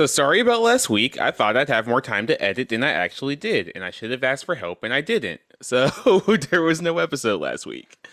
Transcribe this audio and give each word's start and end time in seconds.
So 0.00 0.06
sorry 0.06 0.40
about 0.40 0.62
last 0.62 0.88
week. 0.88 1.20
I 1.20 1.30
thought 1.30 1.58
I'd 1.58 1.68
have 1.68 1.86
more 1.86 2.00
time 2.00 2.26
to 2.28 2.42
edit 2.42 2.70
than 2.70 2.82
I 2.82 2.88
actually 2.88 3.36
did, 3.36 3.70
and 3.74 3.84
I 3.84 3.90
should 3.90 4.10
have 4.10 4.24
asked 4.24 4.46
for 4.46 4.54
help, 4.54 4.82
and 4.82 4.94
I 4.94 5.02
didn't. 5.02 5.42
So 5.60 5.88
there 6.50 6.62
was 6.62 6.80
no 6.80 6.96
episode 6.96 7.38
last 7.38 7.66
week. 7.66 8.08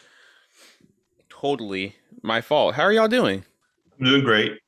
Totally 1.29 1.96
my 2.21 2.42
fault. 2.42 2.76
How 2.76 2.84
are 2.84 2.92
y'all 2.92 3.08
doing? 3.08 3.46
I'm 3.97 4.05
doing 4.05 4.21
great. 4.26 4.60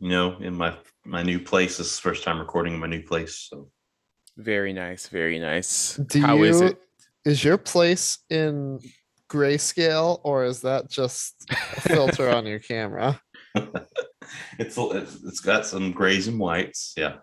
You 0.00 0.08
know, 0.08 0.36
in 0.38 0.56
my 0.56 0.76
my 1.04 1.22
new 1.22 1.38
place. 1.38 1.76
This 1.76 1.92
is 1.92 1.96
the 1.96 2.02
first 2.02 2.24
time 2.24 2.40
recording 2.40 2.74
in 2.74 2.80
my 2.80 2.88
new 2.88 3.04
place. 3.04 3.46
So 3.48 3.70
Very 4.36 4.72
nice, 4.72 5.06
very 5.06 5.38
nice. 5.38 5.94
Do 5.94 6.22
How 6.22 6.34
you, 6.34 6.42
is 6.42 6.60
it? 6.60 6.80
Is 7.24 7.44
your 7.44 7.56
place 7.56 8.18
in 8.30 8.80
grayscale 9.30 10.18
or 10.24 10.44
is 10.44 10.62
that 10.62 10.90
just 10.90 11.36
a 11.50 11.80
filter 11.82 12.30
on 12.30 12.46
your 12.46 12.58
camera? 12.58 13.22
it's 14.58 14.76
it's 14.78 15.22
it's 15.24 15.40
got 15.40 15.66
some 15.66 15.92
grays 15.92 16.28
and 16.28 16.38
whites. 16.38 16.94
Yeah. 16.96 17.16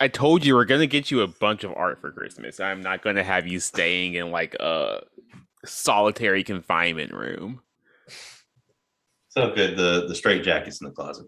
I 0.00 0.08
told 0.08 0.44
you 0.44 0.54
we're 0.54 0.64
gonna 0.64 0.86
get 0.86 1.10
you 1.10 1.20
a 1.20 1.26
bunch 1.26 1.64
of 1.64 1.72
art 1.74 2.00
for 2.00 2.10
Christmas. 2.10 2.60
I'm 2.60 2.80
not 2.80 3.02
gonna 3.02 3.24
have 3.24 3.46
you 3.46 3.60
staying 3.60 4.14
in 4.14 4.30
like 4.30 4.54
a 4.54 5.02
solitary 5.64 6.42
confinement 6.42 7.12
room. 7.12 7.60
So 9.28 9.54
good. 9.54 9.76
The 9.76 10.06
the 10.08 10.14
straight 10.14 10.42
jackets 10.42 10.80
in 10.80 10.88
the 10.88 10.92
closet. 10.92 11.26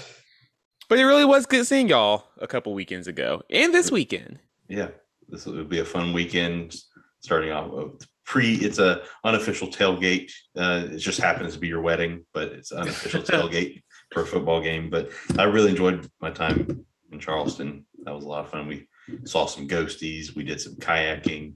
But 0.88 0.98
it 0.98 1.04
really 1.04 1.24
was 1.24 1.46
good 1.46 1.66
seeing 1.66 1.88
y'all 1.88 2.26
a 2.38 2.46
couple 2.46 2.74
weekends 2.74 3.08
ago 3.08 3.42
and 3.50 3.72
this 3.72 3.90
weekend. 3.90 4.38
Yeah. 4.68 4.88
This 5.28 5.46
would 5.46 5.68
be 5.68 5.80
a 5.80 5.84
fun 5.84 6.12
weekend. 6.12 6.76
Starting 7.20 7.52
off 7.52 7.70
with 7.70 8.06
pre. 8.24 8.54
It's 8.54 8.78
a 8.78 9.02
unofficial 9.24 9.68
tailgate. 9.68 10.32
Uh, 10.56 10.86
it 10.90 10.98
just 10.98 11.20
happens 11.20 11.54
to 11.54 11.60
be 11.60 11.68
your 11.68 11.82
wedding, 11.82 12.24
but 12.32 12.48
it's 12.48 12.72
an 12.72 12.80
unofficial 12.80 13.22
tailgate 13.22 13.82
for 14.12 14.22
a 14.22 14.26
football 14.26 14.60
game. 14.60 14.90
But 14.90 15.10
I 15.38 15.44
really 15.44 15.70
enjoyed 15.70 16.08
my 16.20 16.30
time 16.30 16.84
in 17.12 17.18
Charleston. 17.20 17.86
That 18.04 18.14
was 18.14 18.24
a 18.24 18.28
lot 18.28 18.44
of 18.44 18.50
fun. 18.50 18.66
We 18.66 18.88
saw 19.24 19.46
some 19.46 19.68
ghosties. 19.68 20.34
We 20.34 20.44
did 20.44 20.60
some 20.60 20.74
kayaking. 20.74 21.54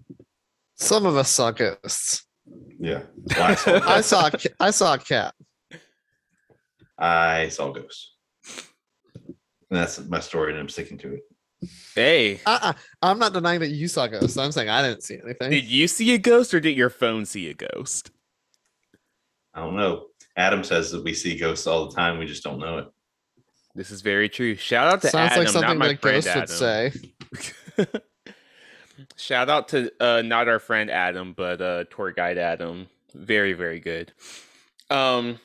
Some 0.77 1.07
of 1.07 1.17
us 1.17 1.31
saw 1.31 1.51
ghosts. 1.51 2.25
Yeah. 2.79 3.03
Well, 3.37 3.43
I 3.43 3.55
saw 3.55 3.81
I 3.85 4.01
saw 4.01 4.27
a 4.27 4.31
ca- 4.31 4.55
I 4.61 4.71
saw 4.71 4.95
a 4.95 4.99
cat. 4.99 5.35
I 6.97 7.49
saw 7.49 7.71
ghosts. 7.71 8.15
And 9.71 9.79
that's 9.79 9.99
my 10.09 10.21
story, 10.21 10.53
and 10.53 10.61
I'm 10.61 10.69
sticking 10.69 10.97
to 10.99 11.15
it. 11.15 11.21
Hey, 11.95 12.41
Uh-uh. 12.47 12.75
I'm 13.03 13.19
not 13.19 13.33
denying 13.33 13.61
that 13.61 13.71
you 13.71 13.89
saw 13.89 14.07
ghosts. 14.07 14.37
I'm 14.37 14.53
saying 14.53 14.69
I 14.69 14.83
didn't 14.83 15.03
see 15.03 15.19
anything. 15.23 15.51
did 15.51 15.65
you 15.65 15.89
see 15.89 16.15
a 16.15 16.19
ghost 16.19 16.55
or 16.55 16.61
did 16.61 16.77
your 16.77 16.91
phone 16.91 17.27
see 17.27 17.49
a 17.51 17.55
ghost? 17.55 18.11
I 19.55 19.61
don't 19.61 19.77
know. 19.77 20.07
Adam 20.37 20.63
says 20.63 20.93
that 20.93 21.03
we 21.03 21.15
see 21.15 21.37
ghosts 21.37 21.67
all 21.67 21.89
the 21.89 21.97
time. 21.97 22.19
We 22.19 22.27
just 22.27 22.45
don't 22.45 22.61
know 22.61 22.79
it. 22.79 22.87
This 23.75 23.91
is 23.91 24.03
very 24.03 24.29
true. 24.29 24.55
Shout 24.55 24.87
out 24.93 25.01
to 25.03 25.09
Sounds 25.09 25.33
Adam, 25.33 25.45
like 25.45 25.53
something 25.53 25.69
not 25.71 25.79
my 25.79 25.89
that 25.89 26.01
friend 26.01 26.25
ghosts 26.25 26.63
Adam. 26.63 26.93
would 27.77 27.83
say. 27.83 28.01
Shout 29.17 29.49
out 29.49 29.69
to 29.69 29.93
uh 30.01 30.23
not 30.23 30.49
our 30.49 30.59
friend 30.59 30.91
Adam, 30.91 31.33
but 31.37 31.61
uh 31.61 31.85
tour 31.91 32.13
guide 32.13 32.39
Adam. 32.39 32.87
Very, 33.15 33.53
very 33.53 33.81
good. 33.81 34.13
Um 34.91 35.39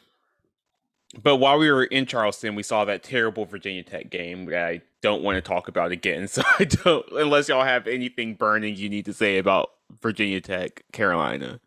but 1.22 1.38
while 1.38 1.59
we 1.59 1.72
were 1.72 1.83
in 1.83 2.06
Charleston, 2.06 2.56
we 2.56 2.64
saw 2.64 2.86
that 2.86 3.03
terrible 3.03 3.45
Virginia 3.45 3.83
Tech 3.83 4.09
game 4.09 4.45
that 4.45 4.67
I 4.67 4.81
don't 5.02 5.22
want 5.22 5.36
to 5.36 5.42
talk 5.42 5.67
about 5.67 5.92
again. 5.92 6.28
So 6.33 6.42
I 6.59 6.64
don't 6.64 7.05
unless 7.11 7.50
y'all 7.50 7.64
have 7.64 7.88
anything 7.88 8.33
burning 8.33 8.75
you 8.75 8.89
need 8.89 9.05
to 9.05 9.14
say 9.14 9.38
about 9.38 9.70
Virginia 10.02 10.42
Tech, 10.42 10.83
Carolina. 10.92 11.59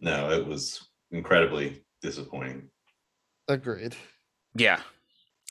No, 0.00 0.30
it 0.30 0.46
was 0.46 0.88
incredibly 1.10 1.82
disappointing. 2.02 2.68
Agreed. 3.48 3.96
Yeah. 4.54 4.80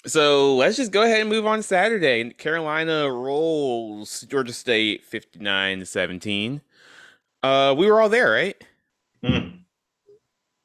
So 0.06 0.56
let's 0.56 0.78
just 0.78 0.92
go 0.92 1.02
ahead 1.02 1.22
and 1.22 1.30
move 1.30 1.45
on 1.45 1.58
to 1.58 1.64
Saturday. 1.64 2.30
Carolina 2.31 3.12
rolls 3.12 4.22
Georgia 4.30 4.53
State 4.53 5.03
59 5.03 5.80
to 5.80 5.86
17. 5.86 6.62
Uh 7.44 7.75
we 7.78 7.91
were 7.91 8.00
all 8.00 8.09
there, 8.09 8.31
right? 8.31 8.63
Hmm. 9.25 9.47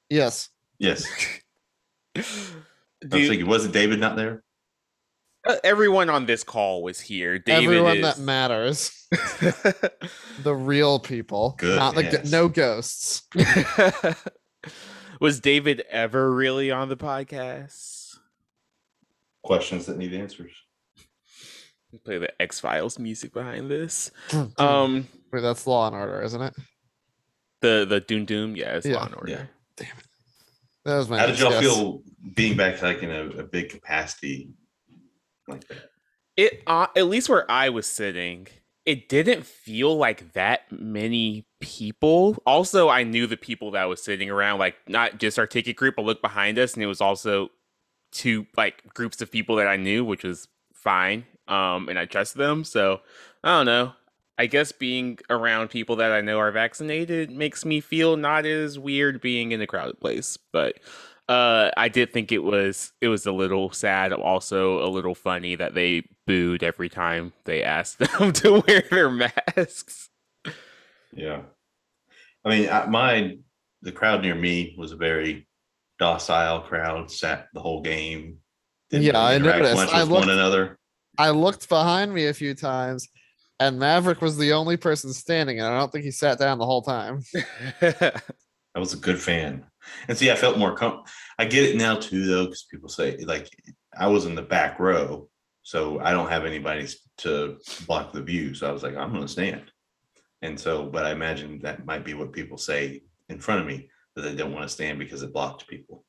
Yes. 0.09 0.51
Yes. 0.79 1.05
I 2.17 2.21
was 2.21 2.55
Dude, 3.09 3.29
thinking, 3.29 3.47
wasn't 3.47 3.73
David 3.75 3.99
not 4.01 4.17
there? 4.17 4.43
uh, 5.47 5.57
everyone 5.65 6.11
on 6.11 6.27
this 6.27 6.45
call 6.45 6.83
was 6.83 7.01
here. 7.01 7.39
David 7.39 7.65
Everyone 7.65 7.97
is... 7.97 8.03
that 8.03 8.19
matters. 8.23 9.07
The 10.43 10.55
real 10.55 10.99
people. 10.99 11.57
Not 11.63 11.95
the 11.95 12.03
go- 12.03 12.23
no 12.31 12.49
ghosts. 12.49 13.23
was 15.21 15.41
David 15.41 15.83
ever 15.89 16.31
really 16.33 16.71
on 16.71 16.89
the 16.91 16.97
podcast? 16.97 18.17
Questions 19.43 19.87
that 19.87 19.97
need 19.97 20.13
answers. 20.13 20.53
Play 22.05 22.19
the 22.19 22.41
X 22.43 22.61
Files 22.61 22.99
music 22.99 23.33
behind 23.33 23.71
this. 23.71 24.11
um 24.59 25.09
Wait, 25.33 25.41
that's 25.41 25.67
law 25.67 25.87
and 25.87 25.97
order, 25.97 26.23
isn't 26.23 26.43
it? 26.43 26.55
the 27.63 27.87
the 27.89 28.01
Doom 28.01 28.27
Doom, 28.27 28.57
yeah, 28.57 28.77
it's 28.77 28.87
Yeah. 28.87 28.97
Law 28.97 29.07
and 29.07 29.15
Order. 29.15 29.49
That 30.85 30.97
was 30.97 31.09
my 31.09 31.19
How 31.19 31.27
did 31.27 31.39
y'all 31.39 31.51
guess. 31.51 31.61
feel 31.61 32.03
being 32.35 32.57
back 32.57 32.81
like 32.83 33.03
in 33.03 33.11
a, 33.11 33.27
a 33.41 33.43
big 33.43 33.69
capacity 33.69 34.51
like 35.47 35.67
that? 35.69 35.91
It 36.37 36.63
uh, 36.67 36.87
at 36.97 37.07
least 37.07 37.29
where 37.29 37.51
I 37.51 37.69
was 37.69 37.87
sitting, 37.87 38.47
it 38.87 39.09
didn't 39.09 39.45
feel 39.45 39.97
like 39.97 40.33
that 40.33 40.71
many 40.73 41.47
people. 41.61 42.39
Also, 42.47 42.89
I 42.89 43.03
knew 43.03 43.27
the 43.27 43.37
people 43.37 43.73
that 43.73 43.85
was 43.85 44.03
sitting 44.03 44.31
around, 44.31 44.59
like 44.59 44.77
not 44.89 45.19
just 45.19 45.39
our 45.39 45.47
ticket 45.47 45.77
group. 45.77 45.97
I 45.99 46.03
looked 46.03 46.23
behind 46.23 46.59
us, 46.59 46.75
and 46.75 46.83
it 46.83 46.87
was 46.87 47.01
also 47.01 47.51
two 48.13 48.47
like 48.57 48.95
groups 48.95 49.21
of 49.21 49.31
people 49.31 49.57
that 49.57 49.67
I 49.67 49.77
knew, 49.77 50.05
which 50.05 50.25
was 50.25 50.49
fine. 50.73 51.27
Um, 51.47 51.89
and 51.89 51.99
I 51.99 52.07
trust 52.07 52.37
them. 52.37 52.65
So 52.65 53.01
I 53.45 53.59
don't 53.59 53.67
know. 53.67 53.93
I 54.41 54.47
guess 54.47 54.73
being 54.73 55.19
around 55.29 55.69
people 55.69 55.97
that 55.97 56.13
I 56.13 56.23
know 56.23 56.39
are 56.39 56.51
vaccinated 56.51 57.31
makes 57.31 57.67
me 57.67 57.83
feel 57.83 58.17
not 58.17 58.47
as 58.47 58.79
weird 58.79 59.21
being 59.21 59.53
in 59.53 59.61
a 59.61 59.67
crowded 59.67 60.01
place. 60.01 60.39
But 60.51 60.79
uh, 61.29 61.71
I 61.77 61.89
did 61.91 62.15
think 62.15 62.33
it 62.33 62.39
was 62.39 62.91
it 63.03 63.09
was 63.09 63.27
a 63.27 63.33
little 63.33 63.71
sad, 63.71 64.15
also 64.15 64.83
a 64.83 64.89
little 64.89 65.15
funny 65.15 65.57
that 65.57 65.75
they 65.75 66.09
booed 66.27 66.63
every 66.63 66.89
time 66.89 67.35
they 67.45 67.63
asked 67.63 67.99
them 68.19 68.33
to 68.33 68.63
wear 68.67 68.83
their 68.91 69.11
masks. 69.11 70.09
Yeah. 71.13 71.43
I 72.43 72.49
mean, 72.49 72.71
I, 72.71 72.87
my 72.87 73.37
the 73.83 73.93
crowd 73.93 74.23
near 74.23 74.35
me 74.35 74.75
was 74.79 74.93
a 74.93 74.97
very 74.97 75.47
docile 75.99 76.61
crowd, 76.63 77.11
sat 77.11 77.49
the 77.53 77.61
whole 77.61 77.83
game. 77.83 78.39
Yeah, 78.91 79.21
I 79.23 79.37
noticed. 79.37 79.75
much 79.77 79.93
I 79.93 80.01
looked- 80.01 80.27
one 80.27 80.31
another. 80.31 80.79
I 81.19 81.29
looked 81.29 81.69
behind 81.69 82.15
me 82.15 82.29
a 82.29 82.33
few 82.33 82.55
times, 82.55 83.07
and 83.61 83.79
Maverick 83.79 84.23
was 84.23 84.39
the 84.39 84.55
only 84.55 84.77
person 84.77 85.13
standing, 85.13 85.59
and 85.59 85.69
I 85.69 85.79
don't 85.79 85.93
think 85.93 86.05
he 86.05 86.11
sat 86.11 86.39
down 86.39 86.59
the 86.59 86.67
whole 86.67 86.83
time. 86.83 87.23
I 87.83 88.79
was 88.79 88.95
a 88.95 88.99
good 88.99 89.21
fan. 89.21 89.65
And 90.09 90.17
see, 90.17 90.31
I 90.31 90.35
felt 90.35 90.59
more 90.59 90.75
com- 90.75 91.03
I 91.39 91.45
get 91.45 91.65
it 91.65 91.77
now 91.77 91.97
too, 91.97 92.27
though, 92.27 92.47
because 92.47 92.65
people 92.71 92.89
say 92.89 93.19
like 93.19 93.49
I 93.97 94.07
was 94.07 94.25
in 94.27 94.35
the 94.35 94.43
back 94.43 94.79
row, 94.81 95.29
so 95.63 96.01
I 96.01 96.13
don't 96.13 96.31
have 96.31 96.45
anybody 96.47 96.89
to 97.19 97.59
block 97.87 98.13
the 98.13 98.23
view. 98.23 98.55
So 98.55 98.67
I 98.67 98.73
was 98.73 98.83
like, 98.83 98.97
I'm 98.97 99.11
going 99.11 99.23
to 99.23 99.29
stand. 99.29 99.71
And 100.43 100.59
so, 100.59 100.87
but 100.87 101.05
I 101.05 101.13
imagine 101.13 101.61
that 101.61 101.85
might 101.85 102.05
be 102.05 102.15
what 102.15 102.33
people 102.33 102.57
say 102.57 103.03
in 103.29 103.39
front 103.39 103.61
of 103.61 103.67
me 103.67 103.91
that 104.17 104.23
they 104.23 104.35
don't 104.35 104.53
want 104.53 104.65
to 104.65 104.73
stand 104.73 104.99
because 104.99 105.23
it 105.23 105.35
blocked 105.35 105.69
people. 105.69 106.05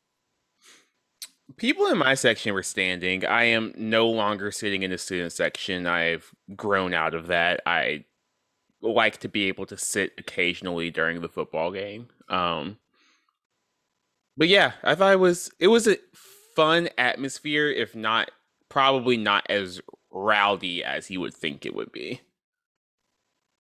People 1.58 1.88
in 1.88 1.98
my 1.98 2.14
section 2.14 2.54
were 2.54 2.64
standing. 2.64 3.26
I 3.26 3.46
am 3.46 3.74
no 3.76 4.10
longer 4.10 4.52
sitting 4.52 4.84
in 4.84 4.92
the 4.92 4.98
student 4.98 5.32
section. 5.32 5.88
I've 5.88 6.32
grown 6.56 6.94
out 6.94 7.14
of 7.14 7.28
that. 7.28 7.62
I 7.66 8.06
like 8.82 9.20
to 9.20 9.28
be 9.28 9.48
able 9.48 9.66
to 9.68 9.78
sit 9.78 10.14
occasionally 10.18 10.92
during 10.92 11.22
the 11.22 11.30
football 11.30 11.72
game. 11.72 12.08
Um 12.30 12.78
but 14.38 14.48
yeah, 14.48 14.74
I 14.84 14.96
thought 14.96 15.14
it 15.14 15.20
was 15.20 15.52
it 15.60 15.68
was 15.68 15.88
a 15.88 15.98
fun 16.56 16.90
atmosphere, 16.98 17.70
if 17.70 17.96
not 17.96 18.32
probably 18.70 19.18
not 19.18 19.46
as 19.50 19.82
rowdy 20.12 20.84
as 20.84 21.12
you 21.12 21.20
would 21.20 21.34
think 21.34 21.66
it 21.66 21.76
would 21.76 21.92
be. 21.92 22.22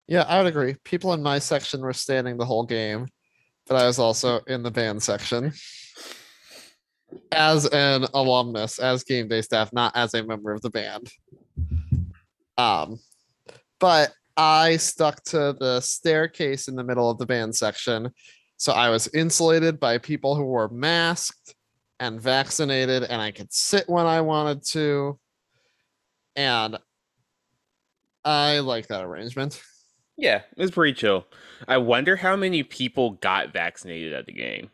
Yeah, 0.07 0.23
I 0.23 0.37
would 0.37 0.47
agree. 0.47 0.75
People 0.83 1.13
in 1.13 1.21
my 1.21 1.39
section 1.39 1.81
were 1.81 1.93
standing 1.93 2.37
the 2.37 2.45
whole 2.45 2.65
game, 2.65 3.07
but 3.67 3.75
I 3.75 3.85
was 3.85 3.99
also 3.99 4.39
in 4.47 4.63
the 4.63 4.71
band 4.71 5.03
section 5.03 5.53
as 7.31 7.65
an 7.67 8.05
alumnus, 8.13 8.79
as 8.79 9.03
game 9.03 9.27
day 9.27 9.41
staff, 9.41 9.71
not 9.73 9.95
as 9.95 10.13
a 10.13 10.23
member 10.23 10.51
of 10.51 10.61
the 10.61 10.69
band. 10.69 11.09
Um, 12.57 12.99
but 13.79 14.13
I 14.37 14.77
stuck 14.77 15.23
to 15.25 15.55
the 15.59 15.81
staircase 15.81 16.67
in 16.67 16.75
the 16.75 16.83
middle 16.83 17.09
of 17.09 17.17
the 17.17 17.25
band 17.25 17.55
section, 17.55 18.11
so 18.57 18.73
I 18.73 18.89
was 18.89 19.07
insulated 19.13 19.79
by 19.79 19.97
people 19.97 20.35
who 20.35 20.45
were 20.45 20.69
masked 20.69 21.55
and 21.99 22.21
vaccinated, 22.21 23.03
and 23.03 23.21
I 23.21 23.31
could 23.31 23.51
sit 23.53 23.89
when 23.89 24.05
I 24.05 24.21
wanted 24.21 24.63
to, 24.67 25.19
and 26.35 26.77
I 28.23 28.59
like 28.59 28.87
that 28.87 29.03
arrangement. 29.03 29.61
Yeah, 30.17 30.41
it 30.55 30.61
was 30.61 30.71
pretty 30.71 30.93
chill. 30.93 31.25
I 31.67 31.77
wonder 31.77 32.15
how 32.15 32.35
many 32.35 32.63
people 32.63 33.11
got 33.21 33.53
vaccinated 33.53 34.13
at 34.13 34.27
the 34.27 34.33
game. 34.33 34.69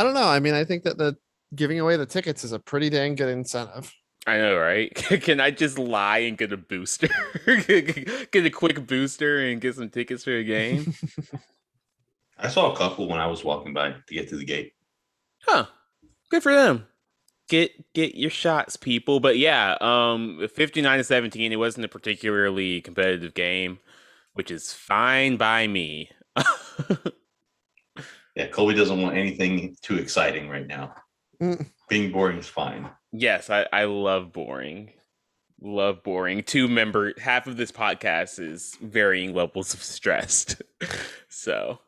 I 0.00 0.02
don't 0.02 0.14
know. 0.14 0.28
I 0.28 0.40
mean, 0.40 0.54
I 0.54 0.64
think 0.64 0.84
that 0.84 0.96
the 0.96 1.14
giving 1.54 1.78
away 1.78 1.98
the 1.98 2.06
tickets 2.06 2.42
is 2.42 2.52
a 2.52 2.58
pretty 2.58 2.88
dang 2.88 3.16
good 3.16 3.28
incentive. 3.28 3.94
I 4.26 4.38
know, 4.38 4.56
right? 4.56 4.94
Can 4.94 5.40
I 5.40 5.50
just 5.50 5.78
lie 5.78 6.20
and 6.20 6.38
get 6.38 6.54
a 6.54 6.56
booster? 6.56 7.10
get 7.44 8.46
a 8.46 8.48
quick 8.48 8.86
booster 8.86 9.46
and 9.46 9.60
get 9.60 9.74
some 9.74 9.90
tickets 9.90 10.24
for 10.24 10.34
a 10.34 10.42
game? 10.42 10.94
I 12.38 12.48
saw 12.48 12.72
a 12.72 12.76
couple 12.76 13.08
when 13.08 13.20
I 13.20 13.26
was 13.26 13.44
walking 13.44 13.74
by 13.74 13.90
to 13.90 14.14
get 14.14 14.30
to 14.30 14.36
the 14.36 14.46
gate. 14.46 14.72
Huh. 15.46 15.66
Good 16.30 16.42
for 16.42 16.54
them. 16.54 16.86
Get 17.50 17.92
get 17.92 18.14
your 18.14 18.30
shots, 18.30 18.76
people. 18.76 19.20
But 19.20 19.36
yeah, 19.36 19.76
um 19.82 20.48
59 20.54 20.96
to 20.96 21.04
17, 21.04 21.52
it 21.52 21.56
wasn't 21.56 21.84
a 21.84 21.88
particularly 21.88 22.80
competitive 22.80 23.34
game, 23.34 23.80
which 24.32 24.50
is 24.50 24.72
fine 24.72 25.36
by 25.36 25.66
me. 25.66 26.08
Yeah, 28.36 28.46
Colby 28.48 28.74
doesn't 28.74 29.00
want 29.00 29.16
anything 29.16 29.76
too 29.82 29.96
exciting 29.96 30.48
right 30.48 30.66
now. 30.66 30.94
Mm. 31.40 31.66
Being 31.88 32.12
boring 32.12 32.38
is 32.38 32.46
fine. 32.46 32.88
Yes, 33.12 33.50
I, 33.50 33.66
I 33.72 33.84
love 33.84 34.32
boring. 34.32 34.92
Love 35.60 36.02
boring. 36.02 36.42
Two 36.42 36.68
member 36.68 37.12
half 37.18 37.46
of 37.46 37.56
this 37.56 37.72
podcast 37.72 38.38
is 38.38 38.76
varying 38.80 39.34
levels 39.34 39.74
of 39.74 39.82
stressed. 39.82 40.62
so 41.28 41.80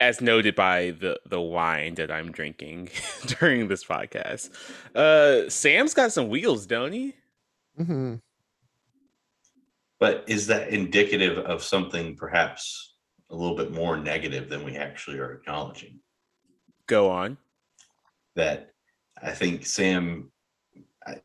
as 0.00 0.20
noted 0.20 0.54
by 0.54 0.92
the 0.98 1.20
the 1.26 1.40
wine 1.40 1.94
that 1.94 2.10
I'm 2.10 2.32
drinking 2.32 2.88
during 3.26 3.68
this 3.68 3.84
podcast. 3.84 4.50
Uh 4.94 5.48
Sam's 5.48 5.94
got 5.94 6.12
some 6.12 6.28
wheels, 6.28 6.66
don't 6.66 6.92
he? 6.92 7.14
Mm-hmm. 7.78 8.14
But 10.00 10.24
is 10.26 10.46
that 10.46 10.70
indicative 10.70 11.38
of 11.38 11.62
something 11.62 12.16
perhaps 12.16 12.89
a 13.30 13.36
little 13.36 13.56
bit 13.56 13.72
more 13.72 13.96
negative 13.96 14.48
than 14.48 14.64
we 14.64 14.76
actually 14.76 15.18
are 15.18 15.32
acknowledging? 15.32 16.00
Go 16.86 17.10
on. 17.10 17.36
That 18.36 18.72
I 19.22 19.30
think 19.32 19.66
Sam, 19.66 20.30
I, 21.06 21.16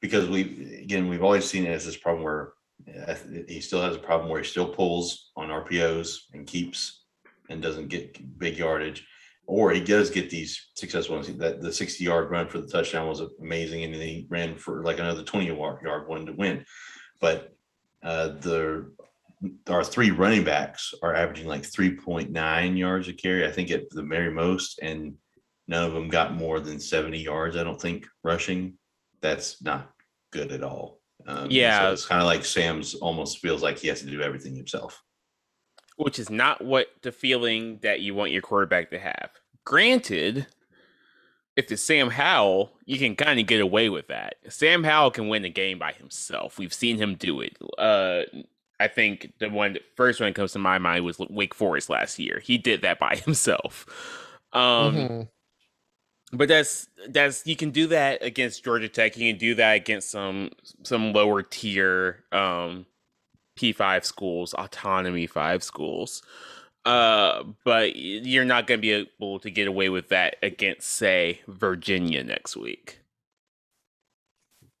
because 0.00 0.28
we 0.28 0.80
again 0.82 1.08
we've 1.08 1.22
always 1.22 1.44
seen 1.44 1.64
it 1.64 1.70
as 1.70 1.84
this 1.84 1.96
problem 1.96 2.24
where 2.24 2.52
uh, 3.06 3.14
he 3.48 3.60
still 3.60 3.82
has 3.82 3.96
a 3.96 4.00
problem 4.00 4.30
where 4.30 4.40
he 4.40 4.48
still 4.48 4.68
pulls 4.68 5.30
on 5.36 5.48
RPOs 5.48 6.16
and 6.32 6.46
keeps 6.46 7.04
and 7.48 7.60
doesn't 7.60 7.88
get 7.88 8.38
big 8.38 8.56
yardage, 8.56 9.06
or 9.46 9.70
he 9.72 9.80
does 9.80 10.10
get 10.10 10.30
these 10.30 10.68
successful 10.74 11.16
ones. 11.16 11.28
That 11.36 11.60
the 11.60 11.72
60 11.72 12.02
yard 12.04 12.30
run 12.30 12.48
for 12.48 12.60
the 12.60 12.68
touchdown 12.68 13.08
was 13.08 13.22
amazing, 13.40 13.84
and 13.84 13.94
then 13.94 14.00
he 14.00 14.26
ran 14.28 14.56
for 14.56 14.82
like 14.84 14.98
another 14.98 15.22
20 15.22 15.46
yard 15.46 16.08
one 16.08 16.26
to 16.26 16.32
win. 16.32 16.64
But 17.20 17.54
uh, 18.02 18.28
the 18.28 18.92
our 19.68 19.84
three 19.84 20.10
running 20.10 20.44
backs 20.44 20.92
are 21.02 21.14
averaging 21.14 21.46
like 21.46 21.62
3.9 21.62 22.78
yards 22.78 23.08
a 23.08 23.12
carry, 23.12 23.46
I 23.46 23.50
think 23.50 23.70
at 23.70 23.88
the 23.90 24.02
very 24.02 24.30
most, 24.30 24.78
and 24.82 25.14
none 25.68 25.84
of 25.84 25.92
them 25.92 26.08
got 26.08 26.34
more 26.34 26.60
than 26.60 26.80
70 26.80 27.18
yards. 27.18 27.56
I 27.56 27.64
don't 27.64 27.80
think 27.80 28.06
rushing. 28.22 28.74
That's 29.20 29.62
not 29.62 29.90
good 30.30 30.52
at 30.52 30.62
all. 30.62 31.00
Um, 31.26 31.48
yeah, 31.50 31.80
so 31.80 31.92
it's 31.92 32.06
kind 32.06 32.22
of 32.22 32.26
like 32.26 32.44
Sam's 32.44 32.94
almost 32.94 33.38
feels 33.38 33.62
like 33.62 33.78
he 33.78 33.88
has 33.88 34.00
to 34.00 34.06
do 34.06 34.22
everything 34.22 34.54
himself 34.56 35.02
which 36.00 36.18
is 36.18 36.30
not 36.30 36.64
what 36.64 36.86
the 37.02 37.12
feeling 37.12 37.78
that 37.82 38.00
you 38.00 38.14
want 38.14 38.32
your 38.32 38.40
quarterback 38.40 38.90
to 38.90 38.98
have. 38.98 39.30
Granted, 39.66 40.46
if 41.56 41.70
it's 41.70 41.82
Sam 41.82 42.08
Howell, 42.08 42.72
you 42.86 42.98
can 42.98 43.14
kind 43.14 43.38
of 43.38 43.46
get 43.46 43.60
away 43.60 43.90
with 43.90 44.08
that. 44.08 44.36
Sam 44.48 44.82
Howell 44.82 45.10
can 45.10 45.28
win 45.28 45.42
the 45.42 45.50
game 45.50 45.78
by 45.78 45.92
himself. 45.92 46.58
We've 46.58 46.72
seen 46.72 46.96
him 46.96 47.16
do 47.16 47.42
it. 47.42 47.58
Uh, 47.76 48.22
I 48.80 48.88
think 48.88 49.32
the 49.38 49.48
one 49.48 49.76
first 49.94 50.20
one 50.20 50.30
that 50.30 50.34
comes 50.34 50.52
to 50.52 50.58
my 50.58 50.78
mind 50.78 51.04
was 51.04 51.18
Wake 51.18 51.54
Forest 51.54 51.90
last 51.90 52.18
year. 52.18 52.40
He 52.42 52.58
did 52.58 52.82
that 52.82 52.98
by 52.98 53.16
himself. 53.24 53.86
Um, 54.52 54.94
mm-hmm. 54.96 55.22
But 56.32 56.48
that's 56.48 56.88
that's 57.08 57.46
you 57.46 57.56
can 57.56 57.70
do 57.70 57.88
that 57.88 58.22
against 58.22 58.64
Georgia 58.64 58.88
Tech. 58.88 59.16
You 59.16 59.32
can 59.32 59.38
do 59.38 59.54
that 59.56 59.72
against 59.72 60.10
some 60.10 60.50
some 60.82 61.12
lower 61.12 61.42
tier 61.42 62.24
um, 62.32 62.86
P5 63.56 64.04
schools, 64.04 64.54
autonomy 64.54 65.26
5 65.26 65.62
schools. 65.62 66.22
Uh, 66.84 67.42
but 67.64 67.96
you're 67.96 68.44
not 68.44 68.66
going 68.66 68.78
to 68.78 68.82
be 68.82 68.92
able 68.92 69.38
to 69.38 69.50
get 69.50 69.68
away 69.68 69.90
with 69.90 70.08
that 70.08 70.36
against, 70.42 70.88
say, 70.88 71.40
Virginia 71.46 72.24
next 72.24 72.56
week. 72.56 73.00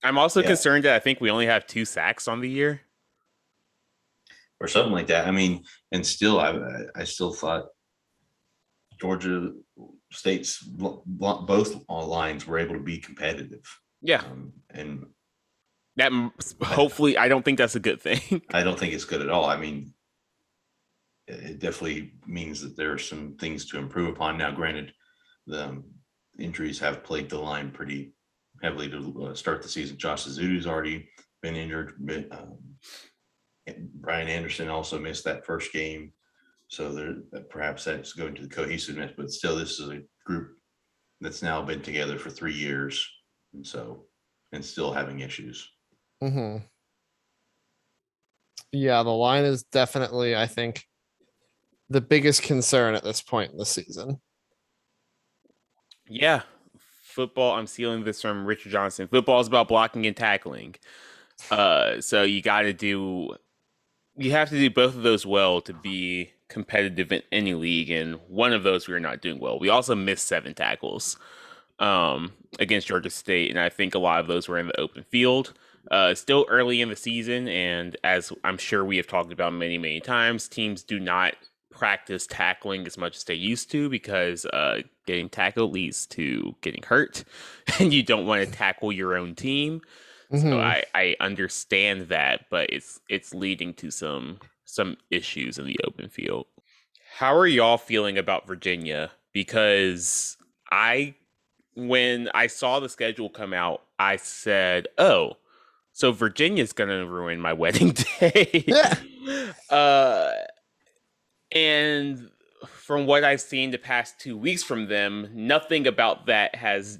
I'm 0.02 0.16
also 0.16 0.40
yeah. 0.40 0.46
concerned 0.46 0.84
that 0.84 0.94
I 0.94 0.98
think 0.98 1.20
we 1.20 1.30
only 1.30 1.44
have 1.44 1.66
two 1.66 1.84
sacks 1.84 2.26
on 2.26 2.40
the 2.40 2.48
year, 2.48 2.80
or 4.60 4.68
something 4.68 4.92
like 4.92 5.06
that. 5.08 5.26
I 5.26 5.30
mean, 5.30 5.64
and 5.92 6.06
still, 6.06 6.38
I 6.38 6.58
I 6.94 7.04
still 7.04 7.32
thought 7.32 7.66
Georgia 9.00 9.52
State's 10.12 10.62
both 10.62 11.74
lines 11.88 12.46
were 12.46 12.58
able 12.58 12.74
to 12.74 12.82
be 12.82 12.98
competitive. 12.98 13.64
Yeah, 14.02 14.22
um, 14.30 14.52
and 14.70 15.06
that 15.96 16.12
hopefully, 16.62 17.16
I 17.16 17.28
don't 17.28 17.44
think 17.44 17.58
that's 17.58 17.76
a 17.76 17.80
good 17.80 18.00
thing. 18.00 18.42
I 18.52 18.62
don't 18.62 18.78
think 18.78 18.92
it's 18.92 19.04
good 19.04 19.22
at 19.22 19.30
all. 19.30 19.46
I 19.46 19.56
mean, 19.56 19.92
it 21.26 21.58
definitely 21.58 22.12
means 22.26 22.60
that 22.62 22.76
there 22.76 22.92
are 22.92 22.98
some 22.98 23.36
things 23.38 23.66
to 23.66 23.78
improve 23.78 24.08
upon. 24.08 24.38
Now, 24.38 24.50
granted, 24.50 24.92
the 25.46 25.68
um, 25.68 25.84
injuries 26.38 26.78
have 26.78 27.04
plagued 27.04 27.30
the 27.30 27.38
line 27.38 27.70
pretty 27.70 28.14
heavily 28.62 28.88
to 28.90 29.28
uh, 29.30 29.34
start 29.34 29.62
the 29.62 29.68
season. 29.68 29.96
Josh 29.96 30.26
Ezeudu's 30.26 30.66
already 30.66 31.08
been 31.42 31.56
injured. 31.56 31.94
Um, 32.30 32.58
Brian 33.94 34.28
Anderson 34.28 34.68
also 34.68 34.98
missed 34.98 35.24
that 35.24 35.44
first 35.44 35.72
game. 35.72 36.12
So 36.68 36.92
there, 36.92 37.16
perhaps 37.48 37.84
that's 37.84 38.12
going 38.12 38.34
to 38.36 38.42
the 38.42 38.48
cohesiveness, 38.48 39.12
but 39.16 39.30
still, 39.30 39.56
this 39.56 39.80
is 39.80 39.88
a 39.88 40.02
group 40.24 40.52
that's 41.20 41.42
now 41.42 41.62
been 41.62 41.82
together 41.82 42.18
for 42.18 42.30
three 42.30 42.54
years, 42.54 43.06
and 43.54 43.66
so 43.66 44.04
and 44.52 44.64
still 44.64 44.92
having 44.92 45.20
issues. 45.20 45.68
Mm-hmm. 46.22 46.64
Yeah, 48.72 49.02
the 49.02 49.10
line 49.10 49.44
is 49.44 49.64
definitely, 49.64 50.36
I 50.36 50.46
think, 50.46 50.84
the 51.88 52.00
biggest 52.00 52.42
concern 52.42 52.94
at 52.94 53.02
this 53.02 53.20
point 53.20 53.52
in 53.52 53.58
the 53.58 53.66
season. 53.66 54.20
Yeah. 56.08 56.42
Football, 57.02 57.56
I'm 57.56 57.66
stealing 57.66 58.04
this 58.04 58.22
from 58.22 58.46
Richard 58.46 58.70
Johnson. 58.70 59.08
Football 59.08 59.40
is 59.40 59.48
about 59.48 59.66
blocking 59.66 60.06
and 60.06 60.16
tackling. 60.16 60.76
Uh, 61.50 62.00
so 62.00 62.22
you 62.22 62.42
got 62.42 62.62
to 62.62 62.72
do, 62.72 63.34
you 64.20 64.32
have 64.32 64.50
to 64.50 64.56
do 64.56 64.70
both 64.70 64.94
of 64.94 65.02
those 65.02 65.24
well 65.24 65.60
to 65.62 65.72
be 65.72 66.30
competitive 66.48 67.10
in 67.10 67.22
any 67.32 67.54
league. 67.54 67.90
And 67.90 68.16
one 68.28 68.52
of 68.52 68.62
those 68.62 68.86
we 68.86 68.94
are 68.94 69.00
not 69.00 69.22
doing 69.22 69.38
well. 69.38 69.58
We 69.58 69.70
also 69.70 69.94
missed 69.94 70.26
seven 70.26 70.52
tackles 70.52 71.16
um, 71.78 72.32
against 72.58 72.86
Georgia 72.88 73.08
State. 73.08 73.50
And 73.50 73.58
I 73.58 73.70
think 73.70 73.94
a 73.94 73.98
lot 73.98 74.20
of 74.20 74.26
those 74.26 74.46
were 74.46 74.58
in 74.58 74.66
the 74.66 74.78
open 74.78 75.04
field. 75.04 75.54
Uh, 75.90 76.14
still 76.14 76.44
early 76.50 76.82
in 76.82 76.90
the 76.90 76.96
season, 76.96 77.48
and 77.48 77.96
as 78.04 78.30
I'm 78.44 78.58
sure 78.58 78.84
we 78.84 78.98
have 78.98 79.06
talked 79.06 79.32
about 79.32 79.54
many, 79.54 79.78
many 79.78 79.98
times, 79.98 80.46
teams 80.46 80.82
do 80.82 81.00
not 81.00 81.34
practice 81.70 82.26
tackling 82.26 82.86
as 82.86 82.98
much 82.98 83.16
as 83.16 83.24
they 83.24 83.34
used 83.34 83.70
to 83.70 83.88
because 83.88 84.44
uh, 84.44 84.82
getting 85.06 85.30
tackled 85.30 85.72
leads 85.72 86.06
to 86.08 86.54
getting 86.60 86.82
hurt, 86.82 87.24
and 87.80 87.94
you 87.94 88.02
don't 88.02 88.26
want 88.26 88.44
to 88.44 88.52
tackle 88.52 88.92
your 88.92 89.16
own 89.16 89.34
team. 89.34 89.80
Mm-hmm. 90.32 90.50
So 90.50 90.60
I, 90.60 90.84
I 90.94 91.16
understand 91.20 92.08
that, 92.08 92.46
but 92.50 92.70
it's 92.70 93.00
it's 93.08 93.34
leading 93.34 93.74
to 93.74 93.90
some 93.90 94.38
some 94.64 94.96
issues 95.10 95.58
in 95.58 95.66
the 95.66 95.78
open 95.84 96.08
field. 96.08 96.46
How 97.16 97.36
are 97.36 97.46
y'all 97.46 97.78
feeling 97.78 98.18
about 98.18 98.46
Virginia? 98.46 99.10
Because 99.32 100.36
I, 100.70 101.14
when 101.74 102.28
I 102.34 102.46
saw 102.46 102.80
the 102.80 102.88
schedule 102.88 103.28
come 103.28 103.52
out, 103.52 103.82
I 103.98 104.16
said, 104.16 104.86
"Oh, 104.98 105.36
so 105.92 106.12
Virginia's 106.12 106.72
gonna 106.72 107.04
ruin 107.06 107.40
my 107.40 107.52
wedding 107.54 107.94
day. 108.20 108.64
yeah. 108.66 109.52
uh, 109.70 110.32
and 111.52 112.30
from 112.66 113.06
what 113.06 113.24
I've 113.24 113.40
seen 113.40 113.70
the 113.70 113.78
past 113.78 114.18
two 114.18 114.36
weeks 114.36 114.62
from 114.62 114.88
them, 114.88 115.28
nothing 115.34 115.86
about 115.86 116.26
that 116.26 116.54
has 116.54 116.98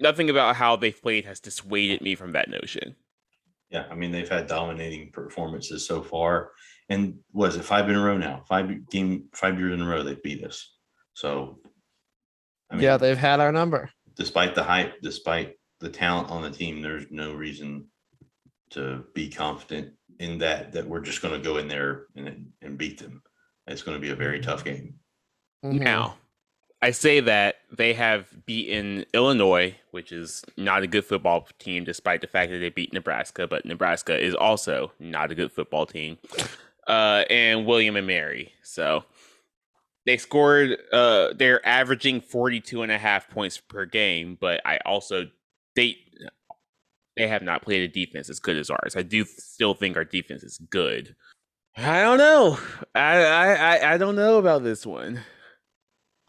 nothing 0.00 0.30
about 0.30 0.56
how 0.56 0.76
they've 0.76 1.00
played 1.00 1.24
has 1.24 1.40
dissuaded 1.40 2.00
me 2.00 2.14
from 2.14 2.32
that 2.32 2.48
notion. 2.48 2.96
Yeah, 3.70 3.84
I 3.90 3.94
mean 3.94 4.10
they've 4.10 4.28
had 4.28 4.46
dominating 4.46 5.12
performances 5.12 5.86
so 5.86 6.02
far, 6.02 6.50
and 6.88 7.18
was 7.32 7.56
it 7.56 7.64
five 7.64 7.88
in 7.88 7.96
a 7.96 8.02
row 8.02 8.16
now? 8.16 8.42
Five 8.48 8.88
game, 8.90 9.26
five 9.32 9.58
years 9.58 9.74
in 9.74 9.86
a 9.86 9.88
row 9.88 10.02
they've 10.02 10.22
beat 10.22 10.44
us. 10.44 10.74
So, 11.14 11.60
I 12.70 12.74
mean, 12.74 12.84
yeah, 12.84 12.96
they've 12.96 13.16
had 13.16 13.40
our 13.40 13.52
number. 13.52 13.90
Despite 14.16 14.54
the 14.54 14.64
hype, 14.64 15.00
despite 15.02 15.54
the 15.78 15.88
talent 15.88 16.30
on 16.30 16.42
the 16.42 16.50
team, 16.50 16.82
there's 16.82 17.06
no 17.10 17.32
reason 17.34 17.86
to 18.70 19.04
be 19.14 19.28
confident 19.28 19.92
in 20.18 20.38
that 20.38 20.72
that 20.72 20.86
we're 20.86 21.00
just 21.00 21.22
going 21.22 21.34
to 21.34 21.48
go 21.48 21.58
in 21.58 21.68
there 21.68 22.06
and 22.16 22.48
and 22.62 22.78
beat 22.78 22.98
them. 22.98 23.22
It's 23.66 23.82
going 23.82 23.96
to 23.96 24.00
be 24.00 24.10
a 24.10 24.16
very 24.16 24.40
tough 24.40 24.64
game. 24.64 24.94
Mm-hmm. 25.64 25.78
Now, 25.78 26.16
I 26.82 26.92
say 26.92 27.20
that 27.20 27.56
they 27.70 27.92
have 27.92 28.26
beaten 28.46 29.04
Illinois, 29.12 29.76
which 29.90 30.12
is 30.12 30.42
not 30.56 30.82
a 30.82 30.86
good 30.86 31.04
football 31.04 31.46
team, 31.58 31.84
despite 31.84 32.22
the 32.22 32.26
fact 32.26 32.50
that 32.50 32.58
they 32.58 32.70
beat 32.70 32.92
Nebraska. 32.92 33.46
But 33.46 33.66
Nebraska 33.66 34.18
is 34.18 34.34
also 34.34 34.92
not 34.98 35.30
a 35.30 35.34
good 35.34 35.52
football 35.52 35.84
team, 35.84 36.16
uh, 36.86 37.24
and 37.28 37.66
William 37.66 37.96
and 37.96 38.06
Mary. 38.06 38.52
So 38.62 39.04
they 40.06 40.16
scored 40.16 40.76
uh 40.92 41.32
they're 41.34 41.64
averaging 41.66 42.20
42 42.20 42.82
and 42.82 42.92
a 42.92 42.98
half 42.98 43.28
points 43.28 43.58
per 43.58 43.84
game 43.86 44.36
but 44.40 44.60
i 44.64 44.78
also 44.84 45.26
they 45.76 45.96
they 47.16 47.28
have 47.28 47.42
not 47.42 47.62
played 47.62 47.82
a 47.82 47.88
defense 47.88 48.30
as 48.30 48.40
good 48.40 48.56
as 48.56 48.70
ours 48.70 48.96
i 48.96 49.02
do 49.02 49.24
still 49.24 49.74
think 49.74 49.96
our 49.96 50.04
defense 50.04 50.42
is 50.42 50.58
good 50.70 51.14
i 51.76 52.02
don't 52.02 52.18
know 52.18 52.58
i 52.94 53.24
i 53.24 53.94
i 53.94 53.98
don't 53.98 54.16
know 54.16 54.38
about 54.38 54.62
this 54.62 54.86
one 54.86 55.20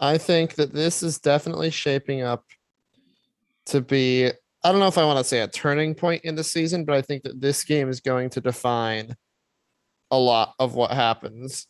I 0.01 0.17
think 0.17 0.55
that 0.55 0.73
this 0.73 1.03
is 1.03 1.19
definitely 1.19 1.69
shaping 1.69 2.23
up 2.23 2.43
to 3.67 3.81
be 3.81 4.31
I 4.63 4.71
don't 4.71 4.79
know 4.79 4.87
if 4.87 4.97
I 4.97 5.05
want 5.05 5.19
to 5.19 5.23
say 5.23 5.41
a 5.41 5.47
turning 5.47 5.95
point 5.95 6.23
in 6.23 6.35
the 6.35 6.43
season, 6.43 6.85
but 6.85 6.95
I 6.95 7.01
think 7.01 7.23
that 7.23 7.39
this 7.39 7.63
game 7.63 7.89
is 7.89 7.99
going 7.99 8.29
to 8.31 8.41
define 8.41 9.15
a 10.11 10.17
lot 10.17 10.53
of 10.59 10.75
what 10.75 10.91
happens 10.91 11.67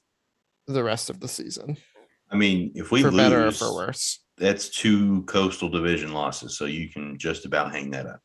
the 0.68 0.84
rest 0.84 1.10
of 1.10 1.20
the 1.20 1.28
season. 1.28 1.78
I 2.30 2.36
mean, 2.36 2.72
if 2.76 2.92
we 2.92 3.02
for 3.02 3.12
lose, 3.12 3.18
better 3.18 3.48
or 3.48 3.52
for 3.52 3.74
worse. 3.74 4.24
that's 4.38 4.70
two 4.70 5.24
coastal 5.24 5.70
division 5.70 6.14
losses, 6.14 6.58
so 6.58 6.66
you 6.66 6.90
can 6.90 7.18
just 7.18 7.46
about 7.46 7.72
hang 7.72 7.92
that 7.92 8.08
up. 8.08 8.22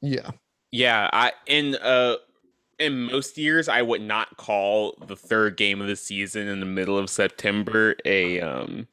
Yeah. 0.00 0.30
Yeah, 0.72 1.08
I 1.12 1.32
in 1.46 1.76
uh 1.76 2.16
in 2.78 3.04
most 3.04 3.38
years 3.38 3.68
I 3.68 3.82
would 3.82 4.02
not 4.02 4.36
call 4.36 4.96
the 5.06 5.16
third 5.16 5.56
game 5.56 5.80
of 5.80 5.86
the 5.86 5.96
season 5.96 6.48
in 6.48 6.60
the 6.60 6.66
middle 6.66 6.98
of 6.98 7.08
September 7.08 7.96
a 8.04 8.40
um 8.40 8.86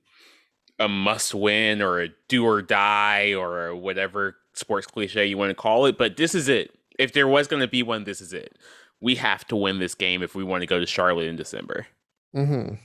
a 0.80 0.88
must 0.88 1.34
win 1.36 1.82
or 1.82 2.02
a 2.02 2.10
do 2.28 2.46
or 2.46 2.62
die 2.62 3.34
or 3.34 3.76
whatever 3.76 4.36
sports 4.54 4.88
cliche 4.88 5.26
you 5.26 5.38
want 5.38 5.50
to 5.50 5.56
call 5.56 5.86
it, 5.86 5.98
but 5.98 6.18
this 6.18 6.36
is 6.36 6.50
it. 6.50 6.74
If 7.00 7.14
there 7.14 7.28
was 7.28 7.48
going 7.48 7.62
to 7.62 7.68
be 7.68 7.84
one, 7.84 8.04
this 8.04 8.22
is 8.22 8.34
it. 8.34 8.58
We 9.02 9.16
have 9.16 9.46
to 9.48 9.56
win 9.56 9.80
this 9.80 9.96
game 9.96 10.22
if 10.24 10.36
we 10.36 10.44
want 10.44 10.62
to 10.62 10.68
go 10.68 10.80
to 10.80 10.86
Charlotte 10.86 11.28
in 11.28 11.36
December. 11.36 11.88
Mm-hmm. 12.36 12.76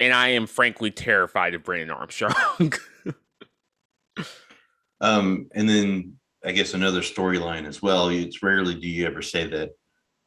And 0.00 0.12
I 0.12 0.28
am 0.28 0.46
frankly 0.46 0.90
terrified 0.90 1.54
of 1.54 1.64
Brennan 1.64 1.90
Armstrong. 1.90 2.34
Um, 5.00 5.48
and 5.54 5.68
then 5.68 6.14
I 6.44 6.52
guess 6.52 6.74
another 6.74 7.00
storyline 7.00 7.66
as 7.66 7.82
well. 7.82 8.08
It's 8.08 8.42
rarely 8.42 8.76
do 8.76 8.86
you 8.88 9.04
ever 9.06 9.20
say 9.20 9.48
that 9.48 9.70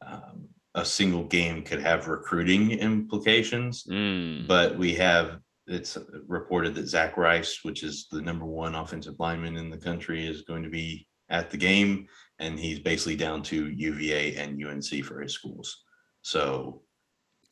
um, 0.06 0.48
a 0.74 0.84
single 0.84 1.24
game 1.24 1.62
could 1.62 1.80
have 1.80 2.08
recruiting 2.08 2.72
implications, 2.72 3.84
Mm. 3.84 4.46
but 4.46 4.76
we 4.76 4.94
have 4.96 5.38
it's 5.66 5.98
reported 6.26 6.74
that 6.74 6.86
Zach 6.88 7.16
Rice, 7.16 7.60
which 7.64 7.82
is 7.82 8.06
the 8.10 8.20
number 8.22 8.44
one 8.44 8.74
offensive 8.74 9.16
lineman 9.18 9.56
in 9.56 9.70
the 9.70 9.76
country, 9.78 10.26
is 10.26 10.42
going 10.42 10.62
to 10.62 10.68
be 10.70 11.06
at 11.28 11.50
the 11.50 11.56
game, 11.56 12.06
and 12.38 12.58
he's 12.58 12.78
basically 12.78 13.16
down 13.16 13.42
to 13.44 13.68
UVA 13.70 14.36
and 14.36 14.62
UNC 14.64 15.04
for 15.04 15.20
his 15.20 15.32
schools. 15.34 15.84
So 16.22 16.82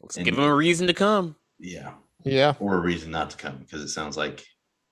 Let's 0.00 0.16
And- 0.18 0.24
give 0.26 0.36
him 0.36 0.44
a 0.44 0.54
reason 0.54 0.86
to 0.88 0.92
come. 0.92 1.34
yeah, 1.58 1.94
Yeah. 2.24 2.54
or 2.60 2.74
a 2.76 2.80
reason 2.80 3.10
not 3.10 3.30
to 3.30 3.36
come 3.38 3.56
because 3.58 3.80
it 3.82 3.88
sounds 3.88 4.18
like 4.18 4.44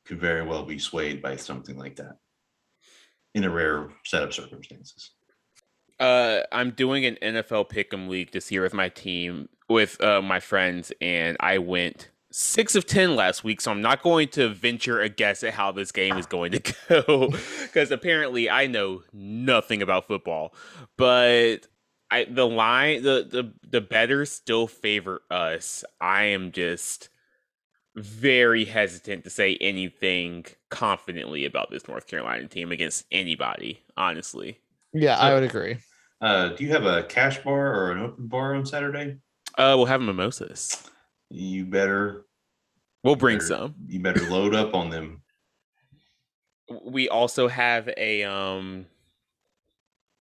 could 0.06 0.18
very 0.18 0.42
well 0.42 0.64
be 0.64 0.78
swayed 0.78 1.20
by 1.20 1.36
something 1.36 1.76
like 1.76 1.96
that 1.96 2.16
in 3.34 3.44
a 3.44 3.50
rare 3.50 3.90
set 4.06 4.22
of 4.22 4.32
circumstances. 4.32 5.10
Uh, 6.00 6.40
I'm 6.50 6.70
doing 6.70 7.04
an 7.04 7.16
NFL 7.20 7.66
Pick'em 7.68 8.08
league 8.08 8.32
this 8.32 8.50
year 8.50 8.62
with 8.62 8.72
my 8.72 8.88
team, 8.88 9.50
with 9.68 10.00
uh, 10.02 10.22
my 10.22 10.40
friends, 10.40 10.92
and 11.02 11.36
I 11.38 11.58
went 11.58 12.08
six 12.32 12.74
of 12.74 12.86
ten 12.86 13.14
last 13.14 13.44
week. 13.44 13.60
So 13.60 13.70
I'm 13.70 13.82
not 13.82 14.02
going 14.02 14.28
to 14.30 14.48
venture 14.48 15.00
a 15.00 15.08
guess 15.08 15.44
at 15.44 15.54
how 15.54 15.72
this 15.72 15.92
game 15.92 16.16
is 16.16 16.26
going 16.26 16.52
to 16.52 16.74
go, 16.88 17.32
because 17.62 17.90
apparently 17.90 18.50
I 18.50 18.66
know 18.66 19.02
nothing 19.12 19.82
about 19.82 20.08
football. 20.08 20.54
But 20.96 21.68
I 22.10 22.24
the 22.24 22.46
line 22.46 23.02
the 23.02 23.26
the 23.30 23.52
the 23.68 23.80
betters 23.80 24.30
still 24.30 24.66
favor 24.66 25.22
us. 25.30 25.84
I 26.00 26.24
am 26.24 26.52
just 26.52 27.08
very 27.94 28.64
hesitant 28.64 29.24
to 29.24 29.30
say 29.30 29.56
anything 29.60 30.46
confidently 30.70 31.44
about 31.44 31.70
this 31.70 31.86
North 31.86 32.06
Carolina 32.06 32.48
team 32.48 32.72
against 32.72 33.04
anybody. 33.12 33.80
Honestly. 33.96 34.58
Yeah, 34.94 35.18
I 35.18 35.34
would 35.34 35.42
agree. 35.42 35.78
Uh, 36.20 36.50
do 36.50 36.64
you 36.64 36.70
have 36.70 36.84
a 36.84 37.02
cash 37.04 37.42
bar 37.42 37.74
or 37.74 37.92
an 37.92 37.98
open 37.98 38.26
bar 38.28 38.54
on 38.54 38.64
Saturday? 38.64 39.16
Uh, 39.58 39.74
we'll 39.76 39.86
have 39.86 40.00
mimosas. 40.00 40.88
You 41.34 41.64
better 41.64 42.26
We'll 43.02 43.16
bring 43.16 43.38
better- 43.38 43.46
some. 43.48 43.74
You 43.88 44.00
better 44.00 44.28
load 44.28 44.54
up 44.54 44.74
on 44.74 44.90
them. 44.90 45.22
We 46.84 47.08
also 47.08 47.48
have 47.48 47.88
a 47.96 48.22
um. 48.24 48.86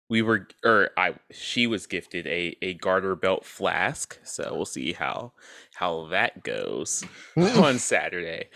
We 0.08 0.22
were, 0.22 0.48
or 0.64 0.90
I, 0.96 1.14
she 1.30 1.66
was 1.68 1.86
gifted 1.86 2.26
a 2.26 2.56
a 2.62 2.74
garter 2.74 3.14
belt 3.14 3.44
flask, 3.44 4.18
so 4.24 4.52
we'll 4.54 4.64
see 4.64 4.92
how 4.92 5.32
how 5.74 6.06
that 6.06 6.42
goes 6.42 7.04
on 7.36 7.78
Saturday. 7.78 8.48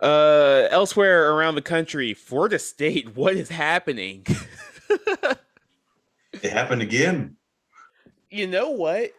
Uh, 0.00 0.68
elsewhere 0.70 1.32
around 1.32 1.54
the 1.54 1.62
country, 1.62 2.14
Florida 2.14 2.58
State, 2.58 3.14
what 3.16 3.34
is 3.34 3.48
happening? 3.48 4.26
It 6.42 6.50
happened 6.50 6.82
again. 6.82 7.36
you 8.28 8.46
know 8.48 8.70
what? 8.70 9.12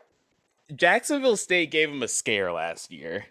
Jacksonville 0.73 1.37
State 1.37 1.71
gave 1.71 1.89
him 1.89 2.01
a 2.01 2.07
scare 2.07 2.51
last 2.51 2.91
year. 2.91 3.25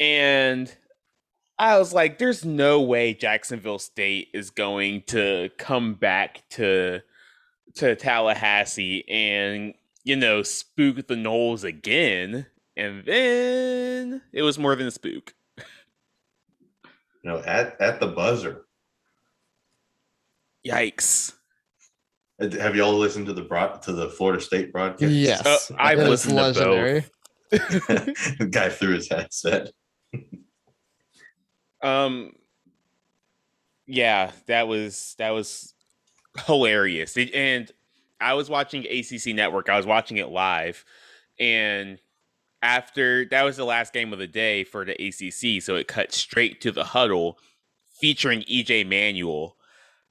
And 0.00 0.74
I 1.58 1.78
was 1.78 1.92
like, 1.92 2.18
there's 2.18 2.44
no 2.44 2.80
way 2.80 3.14
Jacksonville 3.14 3.78
State 3.78 4.28
is 4.32 4.50
going 4.50 5.02
to 5.08 5.50
come 5.58 5.94
back 5.94 6.42
to 6.50 7.00
to 7.74 7.94
Tallahassee 7.94 9.04
and, 9.08 9.74
you 10.02 10.16
know, 10.16 10.42
spook 10.42 11.06
the 11.06 11.14
Noles 11.14 11.64
again. 11.64 12.46
And 12.76 13.04
then 13.04 14.22
it 14.32 14.42
was 14.42 14.58
more 14.58 14.74
than 14.74 14.86
a 14.86 14.90
spook. 14.90 15.34
You 15.58 15.64
know, 17.24 17.42
at 17.44 17.80
at 17.80 18.00
the 18.00 18.06
buzzer. 18.06 18.64
Yikes. 20.66 21.34
Have 22.40 22.76
y'all 22.76 22.96
listened 22.96 23.26
to 23.26 23.32
the 23.32 23.42
broad 23.42 23.82
to 23.82 23.92
the 23.92 24.08
Florida 24.08 24.40
State 24.40 24.72
broadcast? 24.72 25.12
Yes. 25.12 25.44
Uh, 25.44 25.74
I've 25.78 25.98
it 25.98 26.02
is 26.02 26.08
listened 26.08 26.36
to 26.36 26.36
both. 26.36 26.56
legendary. 26.56 27.04
the 27.50 28.48
guy 28.50 28.68
threw 28.68 28.94
his 28.94 29.08
headset. 29.08 29.72
Um 31.82 32.32
yeah, 33.86 34.32
that 34.46 34.68
was 34.68 35.14
that 35.18 35.30
was 35.30 35.74
hilarious. 36.46 37.16
It, 37.16 37.34
and 37.34 37.70
I 38.20 38.34
was 38.34 38.50
watching 38.50 38.84
ACC 38.84 39.34
Network. 39.34 39.68
I 39.68 39.76
was 39.76 39.86
watching 39.86 40.18
it 40.18 40.28
live 40.28 40.84
and 41.40 41.98
after 42.62 43.24
that 43.26 43.42
was 43.44 43.56
the 43.56 43.64
last 43.64 43.92
game 43.92 44.12
of 44.12 44.18
the 44.18 44.26
day 44.26 44.64
for 44.64 44.84
the 44.84 44.92
ACC, 44.92 45.62
so 45.62 45.76
it 45.76 45.88
cut 45.88 46.12
straight 46.12 46.60
to 46.60 46.72
the 46.72 46.84
huddle 46.84 47.38
featuring 48.00 48.42
EJ 48.42 48.86
Manuel. 48.86 49.56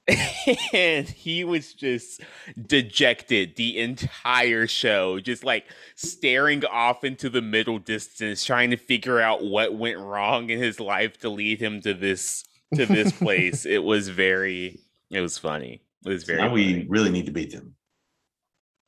and 0.72 1.08
he 1.08 1.44
was 1.44 1.74
just 1.74 2.22
dejected 2.66 3.56
the 3.56 3.78
entire 3.78 4.66
show, 4.66 5.20
just 5.20 5.44
like 5.44 5.66
staring 5.96 6.64
off 6.64 7.04
into 7.04 7.28
the 7.28 7.42
middle 7.42 7.78
distance, 7.78 8.44
trying 8.44 8.70
to 8.70 8.76
figure 8.76 9.20
out 9.20 9.44
what 9.44 9.74
went 9.74 9.98
wrong 9.98 10.50
in 10.50 10.58
his 10.58 10.80
life 10.80 11.18
to 11.18 11.28
lead 11.28 11.60
him 11.60 11.80
to 11.82 11.92
this 11.94 12.44
to 12.74 12.86
this 12.86 13.12
place. 13.18 13.66
It 13.66 13.84
was 13.84 14.08
very, 14.08 14.80
it 15.10 15.20
was 15.20 15.36
funny. 15.36 15.82
It 16.04 16.08
was 16.08 16.24
very. 16.24 16.40
now 16.40 16.52
we 16.52 16.86
really 16.88 17.10
need 17.10 17.26
to 17.26 17.32
beat 17.32 17.52
them. 17.52 17.74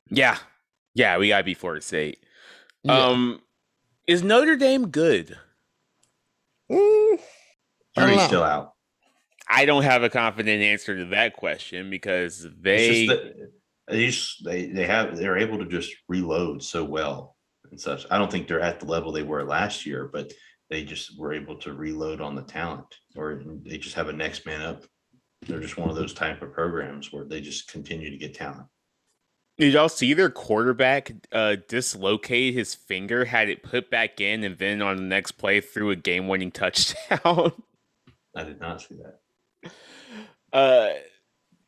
yeah, 0.09 0.37
yeah, 0.95 1.17
we 1.17 1.27
gotta 1.27 1.43
beat 1.43 1.57
Florida 1.57 1.81
State. 1.81 2.19
Yeah. 2.83 2.97
Um, 2.97 3.41
is 4.07 4.23
Notre 4.23 4.55
Dame 4.55 4.87
good? 4.87 5.37
Mm, 6.71 6.75
I 6.75 7.17
don't 7.17 7.19
Journey's 7.97 8.17
know. 8.17 8.27
still 8.27 8.43
out. 8.43 8.73
I 9.51 9.65
don't 9.65 9.83
have 9.83 10.03
a 10.03 10.09
confident 10.09 10.63
answer 10.63 10.95
to 10.97 11.05
that 11.05 11.35
question 11.35 11.89
because 11.89 12.47
they. 12.59 13.07
that 13.07 13.51
they 13.87 14.05
just 14.05 14.43
they 14.45 14.67
they 14.67 14.85
have 14.87 15.17
they're 15.17 15.37
able 15.37 15.57
to 15.57 15.65
just 15.65 15.93
reload 16.07 16.63
so 16.63 16.83
well 16.83 17.35
and 17.69 17.79
such. 17.79 18.05
I 18.09 18.17
don't 18.17 18.31
think 18.31 18.47
they're 18.47 18.61
at 18.61 18.79
the 18.79 18.85
level 18.85 19.11
they 19.11 19.23
were 19.23 19.43
last 19.43 19.85
year, 19.85 20.09
but 20.11 20.31
they 20.69 20.83
just 20.83 21.19
were 21.19 21.33
able 21.33 21.57
to 21.57 21.73
reload 21.73 22.21
on 22.21 22.35
the 22.35 22.43
talent, 22.43 22.85
or 23.15 23.43
they 23.65 23.77
just 23.77 23.95
have 23.95 24.07
a 24.07 24.13
next 24.13 24.45
man 24.45 24.61
up. 24.61 24.83
They're 25.47 25.59
just 25.59 25.77
one 25.77 25.89
of 25.89 25.95
those 25.95 26.13
type 26.13 26.41
of 26.41 26.53
programs 26.53 27.11
where 27.11 27.25
they 27.25 27.41
just 27.41 27.69
continue 27.69 28.09
to 28.09 28.17
get 28.17 28.33
talent. 28.33 28.67
Did 29.57 29.73
y'all 29.73 29.89
see 29.89 30.13
their 30.13 30.29
quarterback 30.29 31.11
uh, 31.31 31.57
dislocate 31.67 32.53
his 32.53 32.73
finger, 32.73 33.25
had 33.25 33.49
it 33.49 33.63
put 33.63 33.91
back 33.91 34.21
in, 34.21 34.43
and 34.43 34.57
then 34.57 34.81
on 34.81 34.95
the 34.95 35.03
next 35.03 35.33
play 35.33 35.59
threw 35.59 35.91
a 35.91 35.95
game-winning 35.95 36.51
touchdown? 36.51 37.51
I 38.35 38.43
did 38.43 38.61
not 38.61 38.81
see 38.81 38.95
that. 38.95 39.20
Uh, 40.53 40.89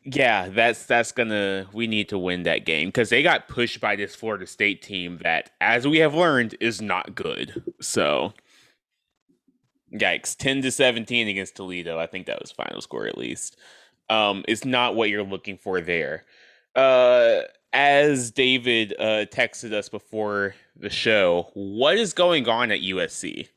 yeah, 0.05 0.49
that's 0.49 0.85
that's 0.85 1.11
gonna. 1.11 1.67
We 1.73 1.87
need 1.87 2.09
to 2.09 2.17
win 2.17 2.43
that 2.43 2.65
game 2.65 2.89
because 2.89 3.09
they 3.09 3.23
got 3.23 3.47
pushed 3.47 3.79
by 3.79 3.95
this 3.95 4.15
Florida 4.15 4.45
State 4.45 4.81
team 4.81 5.19
that, 5.23 5.51
as 5.61 5.87
we 5.87 5.99
have 5.99 6.13
learned, 6.13 6.55
is 6.59 6.81
not 6.81 7.15
good. 7.15 7.63
So, 7.79 8.33
yikes! 9.93 10.35
Ten 10.35 10.61
to 10.61 10.71
seventeen 10.71 11.27
against 11.27 11.55
Toledo. 11.55 11.99
I 11.99 12.07
think 12.07 12.27
that 12.27 12.41
was 12.41 12.51
final 12.51 12.81
score 12.81 13.07
at 13.07 13.17
least. 13.17 13.57
Um, 14.09 14.43
it's 14.47 14.65
not 14.65 14.95
what 14.95 15.09
you're 15.09 15.23
looking 15.23 15.57
for 15.57 15.79
there. 15.79 16.25
Uh, 16.75 17.41
as 17.71 18.29
David 18.31 18.93
uh 18.99 19.25
texted 19.25 19.71
us 19.73 19.87
before 19.87 20.55
the 20.75 20.89
show, 20.89 21.49
what 21.53 21.97
is 21.97 22.13
going 22.13 22.47
on 22.49 22.71
at 22.71 22.81
USC? 22.81 23.47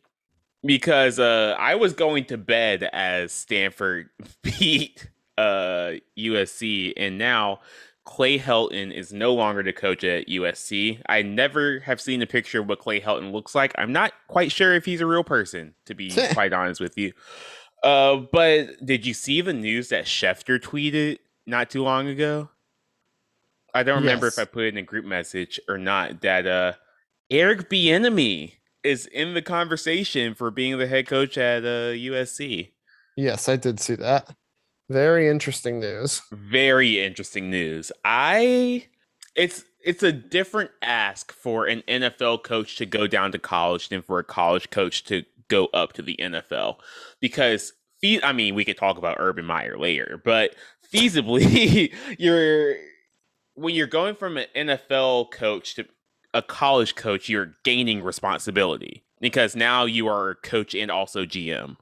Because 0.66 1.18
uh, 1.18 1.54
I 1.58 1.75
was 1.76 1.92
going 1.94 2.25
to 2.26 2.37
bed 2.37 2.88
as 2.92 3.32
Stanford 3.32 4.11
beat 4.42 5.08
uh, 5.38 5.92
USC, 6.18 6.92
and 6.96 7.18
now 7.18 7.61
Clay 8.04 8.38
Helton 8.38 8.92
is 8.92 9.12
no 9.12 9.35
longer 9.35 9.62
the 9.62 9.73
coach 9.73 10.04
at 10.04 10.28
USC. 10.28 11.00
I 11.08 11.23
never 11.23 11.80
have 11.80 12.00
seen 12.00 12.23
a 12.23 12.26
picture 12.26 12.61
of 12.61 12.68
what 12.68 12.78
Clay 12.78 13.00
Helton 13.00 13.32
looks 13.32 13.54
like. 13.54 13.73
I'm 13.78 13.92
not 13.92 14.12
quite 14.28 14.52
sure 14.52 14.75
if 14.75 14.85
he's 14.85 15.00
a 15.00 15.06
real 15.06 15.25
person, 15.25 15.75
to 15.87 15.94
be 15.94 16.11
quite 16.32 16.52
honest 16.52 16.80
with 16.80 16.96
you. 16.99 17.12
Uh, 17.82 18.16
but 18.32 18.85
did 18.85 19.06
you 19.06 19.14
see 19.14 19.40
the 19.40 19.52
news 19.52 19.88
that 19.90 20.06
Schefter 20.06 20.58
tweeted 20.61 21.18
not 21.46 21.70
too 21.70 21.82
long 21.82 22.08
ago? 22.08 22.49
I 23.75 23.82
don't 23.82 24.00
remember 24.00 24.26
Yes. 24.26 24.38
if 24.38 24.42
I 24.42 24.44
put 24.46 24.64
it 24.64 24.68
in 24.68 24.78
a 24.78 24.82
group 24.82 25.04
message 25.04 25.61
or 25.68 25.76
not. 25.76 26.23
That 26.23 26.46
uh, 26.46 26.73
Eric 27.30 27.68
Bieniemy 27.68 28.54
is 28.87 29.07
in 29.07 29.35
the 29.35 29.43
conversation 29.43 30.35
for 30.35 30.50
being 30.50 30.78
the 30.78 30.87
head 30.87 31.07
coach 31.07 31.37
at 31.37 31.64
uh, 31.64 31.93
USC. 31.93 32.71
Yes, 33.16 33.49
I 33.49 33.57
did 33.57 33.81
see 33.81 33.97
that. 33.97 34.35
Very 34.88 35.28
interesting 35.28 35.81
news. 35.81 36.23
Very 36.31 37.05
interesting 37.05 37.50
news. 37.50 37.90
I 38.05 38.87
it's 39.35 39.64
it's 39.85 40.02
a 40.02 40.12
different 40.12 40.71
ask 40.83 41.33
for 41.33 41.66
an 41.66 41.83
NFL 41.88 42.45
coach 42.45 42.76
to 42.76 42.87
go 42.87 43.07
down 43.07 43.33
to 43.33 43.38
college 43.38 43.88
than 43.88 44.02
for 44.02 44.19
a 44.19 44.25
college 44.25 44.71
coach 44.71 45.05
to 45.05 45.25
go 45.49 45.66
up 45.66 45.93
to 45.95 46.02
the 46.02 46.16
NFL 46.21 46.76
because 47.21 47.73
I 48.23 48.33
mean 48.33 48.55
we 48.55 48.64
could 48.64 48.78
talk 48.78 48.97
about 48.97 49.16
Urban 49.19 49.45
Meyer 49.45 49.76
later, 49.76 50.21
but 50.25 50.55
feasibly 50.93 51.93
you're 52.19 52.76
when 53.55 53.75
you're 53.75 53.87
going 53.87 54.14
from 54.14 54.37
an 54.37 54.47
NFL 54.55 55.33
coach 55.33 55.75
to 55.75 55.87
a 56.37 56.43
college 56.43 56.95
coach, 56.95 57.28
you're 57.28 57.55
gaining 57.64 58.02
responsibility 58.02 59.05
because 59.21 59.57
now 59.57 59.85
you 59.85 60.07
are 60.07 60.31
a 60.31 60.35
coach 60.35 60.75
and 60.75 60.90
also 60.90 61.25
GM 61.25 61.76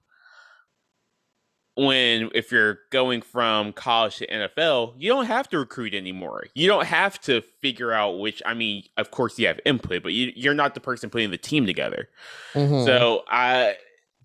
when 1.77 2.31
if 2.35 2.53
you're 2.53 2.79
going 2.91 3.21
from 3.21 3.73
college 3.73 4.19
to 4.19 4.27
NFL, 4.29 4.95
you 4.97 5.09
don't 5.09 5.27
have 5.27 5.49
to 5.49 5.59
recruit 5.59 5.93
anymore. 5.93 6.45
You 6.55 6.69
don't 6.69 6.87
have 6.87 7.21
to 7.23 7.43
figure 7.61 7.93
out 7.93 8.21
which. 8.21 8.41
I 8.47 8.55
mean, 8.55 8.85
of 8.97 9.11
course, 9.11 9.39
you 9.39 9.47
have 9.49 9.59
input, 9.65 10.03
but 10.03 10.13
you, 10.13 10.33
you're 10.37 10.55
not 10.55 10.75
the 10.75 10.81
person 10.81 11.11
putting 11.11 11.31
the 11.31 11.39
team 11.39 11.67
together. 11.67 12.09
Mhm. 12.55 12.85
So 12.85 13.25
I, 13.29 13.75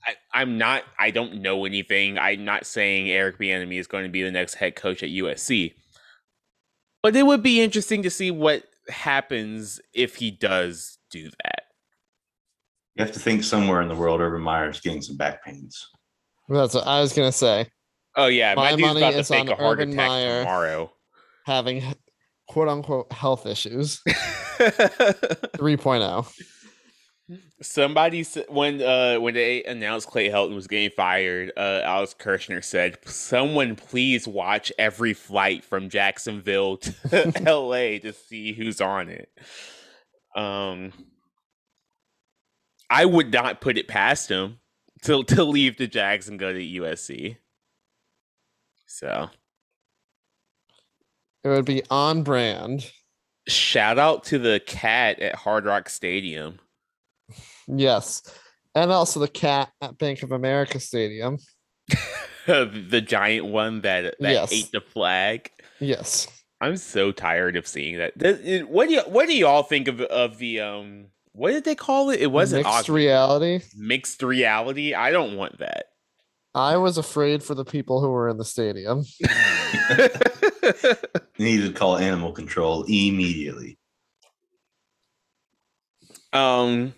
I, 0.05 0.15
I'm 0.33 0.57
not. 0.57 0.83
I 0.99 1.09
don't 1.11 1.41
know 1.41 1.65
anything. 1.65 2.19
I'm 2.19 2.45
not 2.45 2.67
saying 2.67 3.09
Eric 3.09 3.39
Bieniemy 3.39 3.79
is 3.79 3.87
going 3.87 4.03
to 4.03 4.11
be 4.11 4.21
the 4.21 4.31
next 4.31 4.55
head 4.55 4.75
coach 4.75 5.01
at 5.01 5.09
USC, 5.09 5.73
but 7.01 7.15
it 7.15 7.25
would 7.25 7.41
be 7.41 7.61
interesting 7.61 8.03
to 8.03 8.11
see 8.11 8.29
what 8.29 8.63
happens 8.89 9.79
if 9.93 10.15
he 10.15 10.31
does 10.31 10.97
do 11.11 11.29
that. 11.43 11.63
You 12.95 13.05
have 13.05 13.13
to 13.13 13.19
think 13.19 13.43
somewhere 13.43 13.81
in 13.81 13.87
the 13.87 13.95
world 13.95 14.19
Urban 14.21 14.41
Meyer 14.41 14.69
is 14.69 14.79
getting 14.81 15.01
some 15.01 15.15
back 15.15 15.43
pains. 15.43 15.87
That's 16.49 16.73
what 16.73 16.87
I 16.87 16.99
was 16.99 17.13
gonna 17.13 17.31
say. 17.31 17.67
Oh 18.15 18.27
yeah, 18.27 18.55
My 18.55 18.63
my, 18.63 18.69
dude's 18.71 18.81
money 18.81 18.99
about 18.99 19.11
to 19.11 19.19
is 19.19 19.27
fake 19.27 19.41
on 19.41 19.49
a 19.49 19.55
heart 19.55 19.79
Urban 19.79 19.93
attack 19.93 20.07
Meyer. 20.07 20.39
tomorrow. 20.39 20.91
Having 21.45 21.83
quote 22.47 22.67
unquote 22.67 23.11
health 23.13 23.45
issues 23.45 24.01
oh. 24.07 24.13
3.0. 24.59 26.41
Somebody 27.61 28.23
when 28.47 28.81
uh 28.81 29.17
when 29.19 29.35
they 29.35 29.63
announced 29.63 30.07
Clay 30.07 30.29
Helton 30.29 30.55
was 30.55 30.67
getting 30.67 30.89
fired, 30.89 31.51
uh 31.55 31.81
Alex 31.83 32.15
Kirshner 32.17 32.63
said, 32.63 32.97
"Someone 33.05 33.75
please 33.75 34.27
watch 34.27 34.71
every 34.79 35.13
flight 35.13 35.63
from 35.63 35.89
Jacksonville 35.89 36.77
to 36.77 37.31
L.A. 37.45 37.99
to 37.99 38.13
see 38.13 38.53
who's 38.53 38.81
on 38.81 39.09
it." 39.09 39.29
Um, 40.35 40.91
I 42.89 43.05
would 43.05 43.31
not 43.31 43.61
put 43.61 43.77
it 43.77 43.87
past 43.87 44.29
him 44.29 44.59
to 45.03 45.23
to 45.23 45.43
leave 45.43 45.77
the 45.77 45.87
Jags 45.87 46.27
and 46.27 46.39
go 46.39 46.51
to 46.51 46.59
USC. 46.59 47.37
So 48.87 49.29
It 51.43 51.49
would 51.49 51.65
be 51.65 51.83
on 51.91 52.23
brand. 52.23 52.91
shout 53.47 53.99
out 53.99 54.23
to 54.25 54.39
the 54.39 54.59
cat 54.65 55.19
at 55.19 55.35
Hard 55.35 55.65
Rock 55.65 55.89
Stadium. 55.89 56.59
Yes. 57.73 58.23
And 58.75 58.91
also 58.91 59.19
the 59.19 59.27
cat 59.27 59.69
at 59.81 59.97
Bank 59.97 60.23
of 60.23 60.31
America 60.31 60.79
Stadium. 60.79 61.37
the 62.47 63.03
giant 63.05 63.45
one 63.47 63.81
that 63.81 64.15
that 64.19 64.31
Yes. 64.31 64.51
ate 64.53 64.71
the 64.71 64.81
flag. 64.81 65.49
Yes. 65.79 66.27
I'm 66.61 66.77
so 66.77 67.11
tired 67.11 67.55
of 67.55 67.65
seeing 67.67 67.97
that. 67.99 68.13
What 68.69 68.87
do 68.89 68.95
you 68.95 69.01
what 69.01 69.27
do 69.27 69.35
y'all 69.37 69.63
think 69.63 69.87
of 69.87 70.01
of 70.01 70.37
the 70.39 70.59
um 70.61 71.05
what 71.31 71.51
did 71.51 71.63
they 71.63 71.75
call 71.75 72.09
it? 72.09 72.19
It 72.21 72.27
wasn't 72.31 72.63
mixed 72.65 72.89
augmented- 72.89 72.95
reality. 72.95 73.59
mixed 73.77 74.23
reality. 74.23 74.93
I 74.93 75.11
don't 75.11 75.37
want 75.37 75.59
that. 75.59 75.85
I 76.55 76.77
was 76.77 76.97
afraid 76.97 77.43
for 77.43 77.53
the 77.55 77.63
people 77.65 78.01
who 78.01 78.09
were 78.09 78.27
in 78.29 78.37
the 78.37 78.45
stadium. 78.45 79.03
You 81.37 81.45
need 81.45 81.61
to 81.65 81.71
call 81.73 81.97
animal 81.97 82.31
control 82.31 82.83
immediately. 82.83 83.77
um 86.33 86.93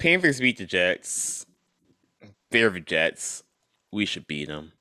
Panthers 0.00 0.40
beat 0.40 0.58
the 0.58 0.66
Jets. 0.66 1.46
They're 2.50 2.70
the 2.70 2.80
Jets. 2.80 3.42
We 3.92 4.06
should 4.06 4.26
beat 4.26 4.48
them. 4.48 4.72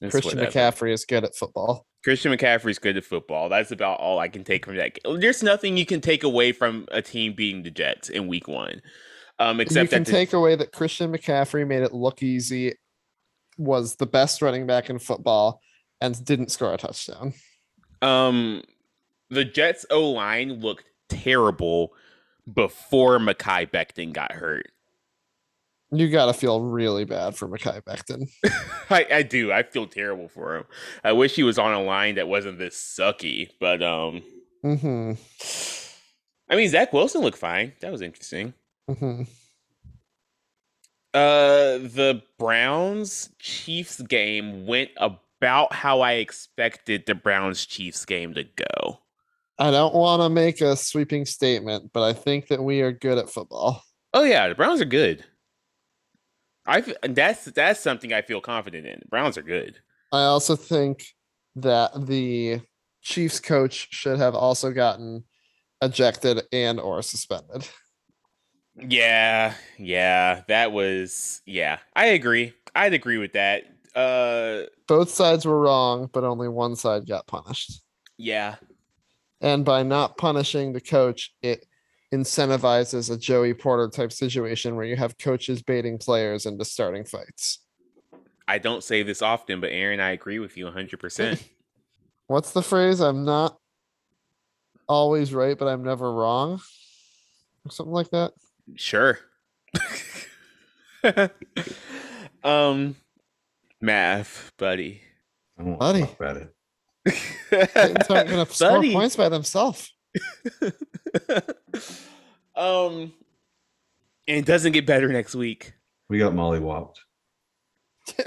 It's 0.00 0.10
Christian 0.12 0.38
whatever. 0.38 0.58
McCaffrey 0.58 0.92
is 0.92 1.04
good 1.04 1.24
at 1.24 1.34
football. 1.34 1.86
Christian 2.02 2.36
McCaffrey's 2.36 2.78
good 2.78 2.98
at 2.98 3.04
football. 3.04 3.48
That's 3.48 3.70
about 3.70 3.98
all 3.98 4.18
I 4.18 4.28
can 4.28 4.44
take 4.44 4.66
from 4.66 4.76
that. 4.76 4.98
There's 5.04 5.42
nothing 5.42 5.78
you 5.78 5.86
can 5.86 6.02
take 6.02 6.22
away 6.22 6.52
from 6.52 6.86
a 6.92 7.00
team 7.00 7.32
beating 7.32 7.62
the 7.62 7.70
Jets 7.70 8.10
in 8.10 8.26
week 8.28 8.46
one. 8.46 8.82
Um, 9.38 9.56
you 9.56 9.62
except 9.62 9.90
can 9.90 10.02
that 10.02 10.06
the- 10.10 10.12
take 10.12 10.32
away 10.34 10.54
that 10.56 10.72
Christian 10.72 11.12
McCaffrey 11.12 11.66
made 11.66 11.82
it 11.82 11.94
look 11.94 12.22
easy, 12.22 12.74
was 13.56 13.96
the 13.96 14.06
best 14.06 14.42
running 14.42 14.66
back 14.66 14.90
in 14.90 14.98
football, 14.98 15.60
and 16.00 16.22
didn't 16.24 16.50
score 16.50 16.74
a 16.74 16.76
touchdown. 16.76 17.32
Um, 18.02 18.62
the 19.30 19.44
Jets 19.44 19.86
O 19.90 20.10
line 20.10 20.60
looked 20.60 20.84
terrible 21.08 21.94
before 22.52 23.18
Mekhi 23.18 23.70
Becton 23.70 24.12
got 24.12 24.32
hurt. 24.32 24.66
You 25.90 26.10
got 26.10 26.26
to 26.26 26.32
feel 26.32 26.60
really 26.60 27.04
bad 27.04 27.36
for 27.36 27.46
Mekhi 27.48 27.82
Becton. 27.84 28.28
I, 28.90 29.06
I 29.18 29.22
do. 29.22 29.52
I 29.52 29.62
feel 29.62 29.86
terrible 29.86 30.28
for 30.28 30.56
him. 30.56 30.64
I 31.04 31.12
wish 31.12 31.36
he 31.36 31.42
was 31.44 31.58
on 31.58 31.72
a 31.72 31.82
line 31.82 32.16
that 32.16 32.26
wasn't 32.28 32.58
this 32.58 32.76
sucky. 32.76 33.50
But 33.60 33.82
um, 33.82 34.22
hmm 34.62 35.12
I 36.50 36.56
mean 36.56 36.68
Zach 36.68 36.92
Wilson 36.92 37.20
looked 37.22 37.38
fine. 37.38 37.72
That 37.80 37.92
was 37.92 38.02
interesting. 38.02 38.54
hmm 38.88 39.22
Uh, 41.12 41.78
the 41.78 42.22
Browns 42.38 43.30
Chiefs 43.38 44.00
game 44.02 44.66
went 44.66 44.90
about 44.96 45.72
how 45.72 46.00
I 46.00 46.14
expected 46.14 47.04
the 47.06 47.14
Browns 47.14 47.64
Chiefs 47.66 48.04
game 48.04 48.34
to 48.34 48.42
go. 48.44 48.98
I 49.58 49.70
don't 49.70 49.94
want 49.94 50.22
to 50.22 50.28
make 50.28 50.60
a 50.60 50.76
sweeping 50.76 51.24
statement, 51.26 51.90
but 51.92 52.02
I 52.02 52.12
think 52.12 52.48
that 52.48 52.62
we 52.62 52.80
are 52.80 52.92
good 52.92 53.18
at 53.18 53.30
football. 53.30 53.82
Oh 54.12 54.24
yeah, 54.24 54.48
the 54.48 54.54
Browns 54.54 54.80
are 54.80 54.84
good. 54.86 55.24
I 56.66 56.82
that's 57.02 57.44
that's 57.46 57.80
something 57.80 58.12
I 58.12 58.22
feel 58.22 58.40
confident 58.40 58.86
in. 58.86 58.98
The 59.00 59.08
Browns 59.08 59.36
are 59.36 59.42
good. 59.42 59.78
I 60.12 60.24
also 60.24 60.56
think 60.56 61.04
that 61.56 61.90
the 62.06 62.60
Chiefs 63.02 63.38
coach 63.40 63.88
should 63.90 64.18
have 64.18 64.34
also 64.34 64.72
gotten 64.72 65.24
ejected 65.82 66.42
and 66.52 66.80
or 66.80 67.02
suspended. 67.02 67.68
Yeah, 68.76 69.54
yeah, 69.78 70.42
that 70.48 70.72
was 70.72 71.42
yeah. 71.46 71.78
I 71.94 72.06
agree. 72.06 72.54
I'd 72.74 72.94
agree 72.94 73.18
with 73.18 73.34
that. 73.34 73.64
Uh, 73.94 74.66
Both 74.88 75.10
sides 75.10 75.44
were 75.46 75.60
wrong, 75.60 76.10
but 76.12 76.24
only 76.24 76.48
one 76.48 76.74
side 76.74 77.06
got 77.06 77.26
punished. 77.28 77.80
yeah, 78.16 78.56
And 79.44 79.62
by 79.62 79.82
not 79.82 80.16
punishing 80.16 80.72
the 80.72 80.80
coach, 80.80 81.30
it 81.42 81.66
incentivizes 82.14 83.12
a 83.12 83.18
Joey 83.18 83.52
Porter 83.52 83.90
type 83.90 84.10
situation 84.10 84.74
where 84.74 84.86
you 84.86 84.96
have 84.96 85.18
coaches 85.18 85.62
baiting 85.62 85.98
players 85.98 86.46
into 86.46 86.64
starting 86.64 87.04
fights. 87.04 87.58
I 88.48 88.56
don't 88.56 88.82
say 88.82 89.02
this 89.02 89.20
often, 89.20 89.60
but 89.60 89.68
Aaron, 89.70 90.00
I 90.00 90.12
agree 90.12 90.38
with 90.38 90.56
you 90.56 90.64
100%. 90.64 91.44
What's 92.26 92.52
the 92.52 92.62
phrase? 92.62 93.00
I'm 93.00 93.26
not 93.26 93.58
always 94.88 95.34
right, 95.34 95.58
but 95.58 95.68
I'm 95.68 95.84
never 95.84 96.10
wrong. 96.10 96.62
Or 97.66 97.70
something 97.70 97.92
like 97.92 98.08
that. 98.10 98.32
sure. 98.76 99.18
um, 102.44 102.96
math, 103.82 104.52
buddy. 104.56 105.02
I 105.58 105.64
don't 105.64 105.78
Buddy. 105.78 106.00
want 106.00 106.10
to 106.10 106.16
talk 106.16 106.20
about 106.20 106.36
it. 106.38 106.54
Titans 107.06 108.06
aren't 108.10 108.28
going 108.28 108.46
to 108.46 108.52
score 108.52 108.82
points 108.82 109.16
by 109.16 109.28
themselves. 109.28 109.92
um, 112.56 113.12
and 114.26 114.38
it 114.38 114.46
doesn't 114.46 114.72
get 114.72 114.86
better 114.86 115.08
next 115.08 115.34
week. 115.34 115.72
We 116.08 116.18
got 116.18 116.34
Molly 116.34 116.60
whopped. 116.60 117.00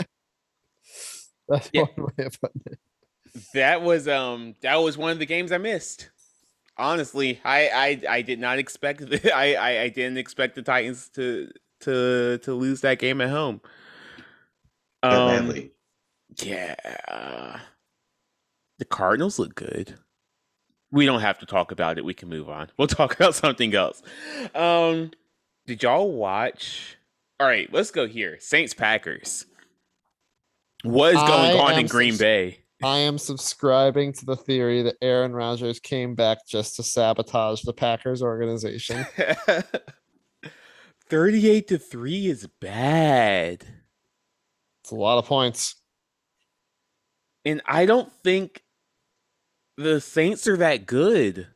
That's 1.48 1.70
Yeah. 1.72 1.84
one 1.96 2.12
way 2.18 2.26
of 2.26 2.40
putting 2.42 2.62
it. 2.66 2.80
That 3.54 3.82
was 3.84 4.08
um 4.08 4.56
that 4.62 4.76
was 4.78 4.98
one 4.98 5.12
of 5.12 5.20
the 5.20 5.26
games 5.26 5.52
I 5.52 5.58
missed. 5.60 6.10
Honestly, 6.78 7.40
I 7.46 7.70
I, 7.70 8.16
I 8.18 8.22
did 8.22 8.40
not 8.40 8.58
expect 8.60 9.08
the, 9.10 9.32
I, 9.36 9.54
I 9.54 9.82
I 9.84 9.90
didn't 9.90 10.18
expect 10.18 10.56
the 10.56 10.62
Titans 10.64 11.10
to 11.10 11.50
to 11.82 12.40
to 12.40 12.54
lose 12.54 12.82
that 12.82 13.00
game 13.00 13.22
at 13.22 13.30
home. 13.30 13.62
That 15.04 15.12
Um, 15.20 15.48
badly. 15.48 15.72
yeah, 16.44 17.60
the 18.80 18.86
Cardinals 18.86 19.40
look 19.40 19.56
good. 19.56 19.96
We 20.92 21.06
don't 21.06 21.22
have 21.22 21.40
to 21.40 21.46
talk 21.46 21.72
about 21.72 21.98
it. 21.98 22.06
We 22.06 22.14
can 22.14 22.30
move 22.30 22.50
on. 22.50 22.70
We'll 22.78 22.88
talk 22.88 23.16
about 23.16 23.36
something 23.36 23.74
else. 23.76 24.02
Um, 24.56 25.12
did 25.66 25.84
y'all 25.84 26.12
watch? 26.12 26.98
All 27.40 27.48
right, 27.48 27.72
let's 27.72 27.92
go 27.92 28.08
here. 28.08 28.38
Saints 28.40 28.74
Packers. 28.74 29.46
What 30.84 31.10
is 31.16 31.22
going 31.22 31.58
I 31.58 31.60
on 31.60 31.80
in 31.80 31.88
Green 31.88 32.14
subs- 32.14 32.20
Bay? 32.20 32.60
I 32.84 33.00
am 33.00 33.18
subscribing 33.18 34.14
to 34.14 34.26
the 34.26 34.36
theory 34.36 34.84
that 34.84 34.98
Aaron 35.02 35.34
Rodgers 35.34 35.80
came 35.80 36.14
back 36.14 36.38
just 36.48 36.76
to 36.76 36.84
sabotage 36.84 37.64
the 37.64 37.74
Packers 37.74 38.22
organization. 38.22 39.04
38 41.10 41.68
to 41.70 41.78
3 41.80 42.28
is 42.28 42.48
bad. 42.62 43.66
It's 44.84 44.92
a 44.92 44.96
lot 44.96 45.18
of 45.18 45.26
points. 45.26 45.76
And 47.46 47.62
I 47.66 47.86
don't 47.86 48.12
think 48.24 48.62
the 49.78 50.02
Saints 50.02 50.48
are 50.48 50.58
that 50.58 50.86
good. 50.86 51.48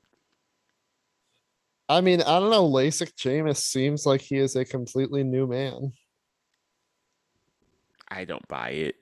I 1.89 1.99
mean, 1.99 2.21
I 2.21 2.39
don't 2.39 2.51
know. 2.51 2.69
LASIK 2.69 3.13
Jameis 3.15 3.57
seems 3.57 4.05
like 4.05 4.21
he 4.21 4.37
is 4.37 4.55
a 4.55 4.63
completely 4.63 5.23
new 5.23 5.45
man. 5.45 5.91
I 8.07 8.23
don't 8.25 8.47
buy 8.47 8.69
it. 8.69 8.95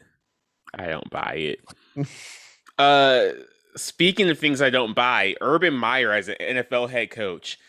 I 0.74 0.88
don't 0.88 1.10
buy 1.10 1.56
it. 1.96 2.08
uh 2.80 3.30
speaking 3.76 4.30
of 4.30 4.40
things 4.40 4.62
I 4.62 4.70
don't 4.70 4.96
buy, 4.96 5.36
Urban 5.42 5.74
Meyer 5.74 6.14
as 6.14 6.30
an 6.30 6.36
NFL 6.40 6.90
head 6.90 7.12
coach. 7.12 7.60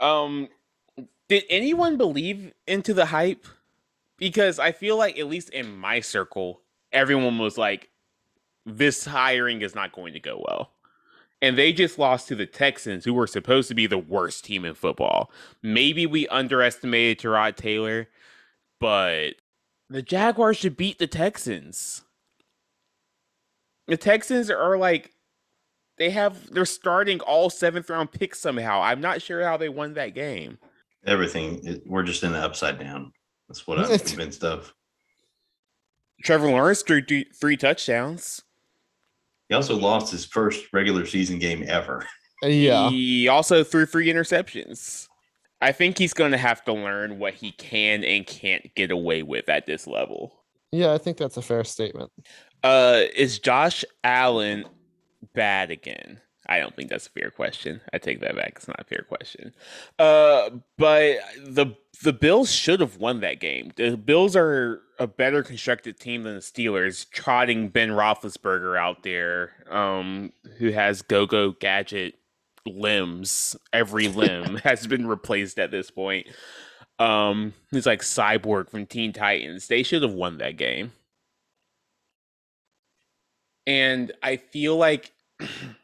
Um 0.00 0.48
did 1.28 1.44
anyone 1.48 1.96
believe 1.96 2.52
into 2.66 2.92
the 2.92 3.06
hype? 3.06 3.46
Because 4.18 4.58
I 4.58 4.72
feel 4.72 4.96
like 4.98 5.18
at 5.18 5.28
least 5.28 5.50
in 5.50 5.78
my 5.78 6.00
circle, 6.00 6.60
everyone 6.92 7.38
was 7.38 7.56
like 7.56 7.88
this 8.66 9.04
hiring 9.04 9.62
is 9.62 9.74
not 9.74 9.92
going 9.92 10.12
to 10.12 10.20
go 10.20 10.44
well. 10.46 10.72
And 11.42 11.56
they 11.56 11.72
just 11.72 11.98
lost 11.98 12.28
to 12.28 12.34
the 12.34 12.44
Texans, 12.46 13.04
who 13.04 13.14
were 13.14 13.26
supposed 13.26 13.68
to 13.68 13.74
be 13.74 13.86
the 13.86 13.96
worst 13.98 14.44
team 14.44 14.64
in 14.64 14.74
football. 14.74 15.30
Maybe 15.62 16.04
we 16.04 16.28
underestimated 16.28 17.18
Tyrod 17.18 17.56
Taylor, 17.56 18.08
but 18.78 19.30
the 19.88 20.02
Jaguars 20.02 20.58
should 20.58 20.76
beat 20.76 20.98
the 20.98 21.06
Texans. 21.06 22.02
The 23.86 23.96
Texans 23.96 24.50
are 24.50 24.76
like 24.76 25.12
they 25.96 26.10
have 26.10 26.50
they're 26.50 26.64
starting 26.66 27.20
all 27.20 27.50
seventh 27.50 27.88
round 27.90 28.12
picks 28.12 28.38
somehow. 28.38 28.80
I'm 28.82 29.00
not 29.00 29.22
sure 29.22 29.42
how 29.42 29.56
they 29.56 29.68
won 29.68 29.94
that 29.94 30.14
game. 30.14 30.58
Everything. 31.06 31.66
it- 31.66 31.82
we're 31.86 32.02
just 32.02 32.22
in 32.22 32.32
the 32.32 32.38
upside 32.38 32.78
down. 32.78 33.12
That's 33.48 33.66
what 33.66 33.78
I'm 33.80 33.98
convinced 33.98 34.44
of. 34.44 34.72
Trevor 36.22 36.50
Lawrence 36.50 36.82
threw 36.82 37.02
three, 37.02 37.24
three 37.34 37.56
touchdowns. 37.56 38.42
He 39.50 39.56
also 39.56 39.76
lost 39.76 40.12
his 40.12 40.24
first 40.24 40.72
regular 40.72 41.04
season 41.04 41.40
game 41.40 41.64
ever. 41.66 42.06
Yeah. 42.40 42.88
He 42.88 43.26
also 43.26 43.64
threw 43.64 43.84
three 43.84 44.06
interceptions. 44.06 45.08
I 45.60 45.72
think 45.72 45.98
he's 45.98 46.14
going 46.14 46.30
to 46.30 46.38
have 46.38 46.64
to 46.64 46.72
learn 46.72 47.18
what 47.18 47.34
he 47.34 47.50
can 47.50 48.04
and 48.04 48.24
can't 48.24 48.72
get 48.76 48.92
away 48.92 49.24
with 49.24 49.48
at 49.48 49.66
this 49.66 49.88
level. 49.88 50.44
Yeah, 50.70 50.92
I 50.92 50.98
think 50.98 51.16
that's 51.16 51.36
a 51.36 51.42
fair 51.42 51.64
statement. 51.64 52.12
Uh, 52.62 53.02
is 53.16 53.40
Josh 53.40 53.84
Allen 54.04 54.66
bad 55.34 55.72
again? 55.72 56.20
I 56.50 56.58
don't 56.58 56.74
think 56.74 56.90
that's 56.90 57.06
a 57.06 57.10
fair 57.10 57.30
question. 57.30 57.80
I 57.92 57.98
take 57.98 58.20
that 58.20 58.34
back. 58.34 58.54
It's 58.56 58.66
not 58.66 58.80
a 58.80 58.84
fair 58.84 59.06
question. 59.08 59.54
Uh, 60.00 60.50
but 60.76 61.18
the 61.38 61.76
the 62.02 62.12
Bills 62.12 62.50
should 62.50 62.80
have 62.80 62.96
won 62.96 63.20
that 63.20 63.38
game. 63.38 63.70
The 63.76 63.96
Bills 63.96 64.34
are 64.34 64.82
a 64.98 65.06
better 65.06 65.44
constructed 65.44 66.00
team 66.00 66.24
than 66.24 66.34
the 66.34 66.40
Steelers, 66.40 67.08
trotting 67.08 67.68
Ben 67.68 67.90
Roethlisberger 67.90 68.76
out 68.76 69.04
there, 69.04 69.52
um, 69.70 70.32
who 70.58 70.72
has 70.72 71.02
go-go 71.02 71.52
gadget 71.52 72.16
limbs. 72.66 73.54
Every 73.72 74.08
limb 74.08 74.56
has 74.64 74.88
been 74.88 75.06
replaced 75.06 75.60
at 75.60 75.70
this 75.70 75.90
point. 75.92 76.26
Um, 76.98 77.54
he's 77.70 77.86
like 77.86 78.02
Cyborg 78.02 78.70
from 78.70 78.86
Teen 78.86 79.12
Titans. 79.12 79.68
They 79.68 79.84
should 79.84 80.02
have 80.02 80.12
won 80.12 80.38
that 80.38 80.56
game. 80.56 80.92
And 83.66 84.10
I 84.22 84.36
feel 84.36 84.76
like 84.76 85.12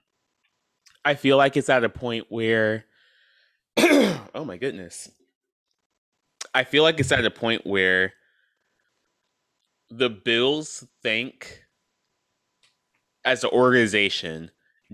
I 1.07 1.15
feel 1.15 1.37
like 1.37 1.57
it's 1.57 1.69
at 1.69 1.85
a 1.85 1.89
point 1.89 2.27
where 2.31 2.85
oh 3.79 4.45
my 4.45 4.57
goodness. 4.57 5.09
I 6.53 6.65
feel 6.65 6.83
like 6.83 6.99
it's 6.99 7.13
at 7.13 7.25
a 7.25 7.31
point 7.31 7.65
where 7.65 8.13
the 9.89 10.11
Bills 10.11 10.85
think 11.05 11.63
as 13.25 13.45
an 13.45 13.51
organization 13.51 14.51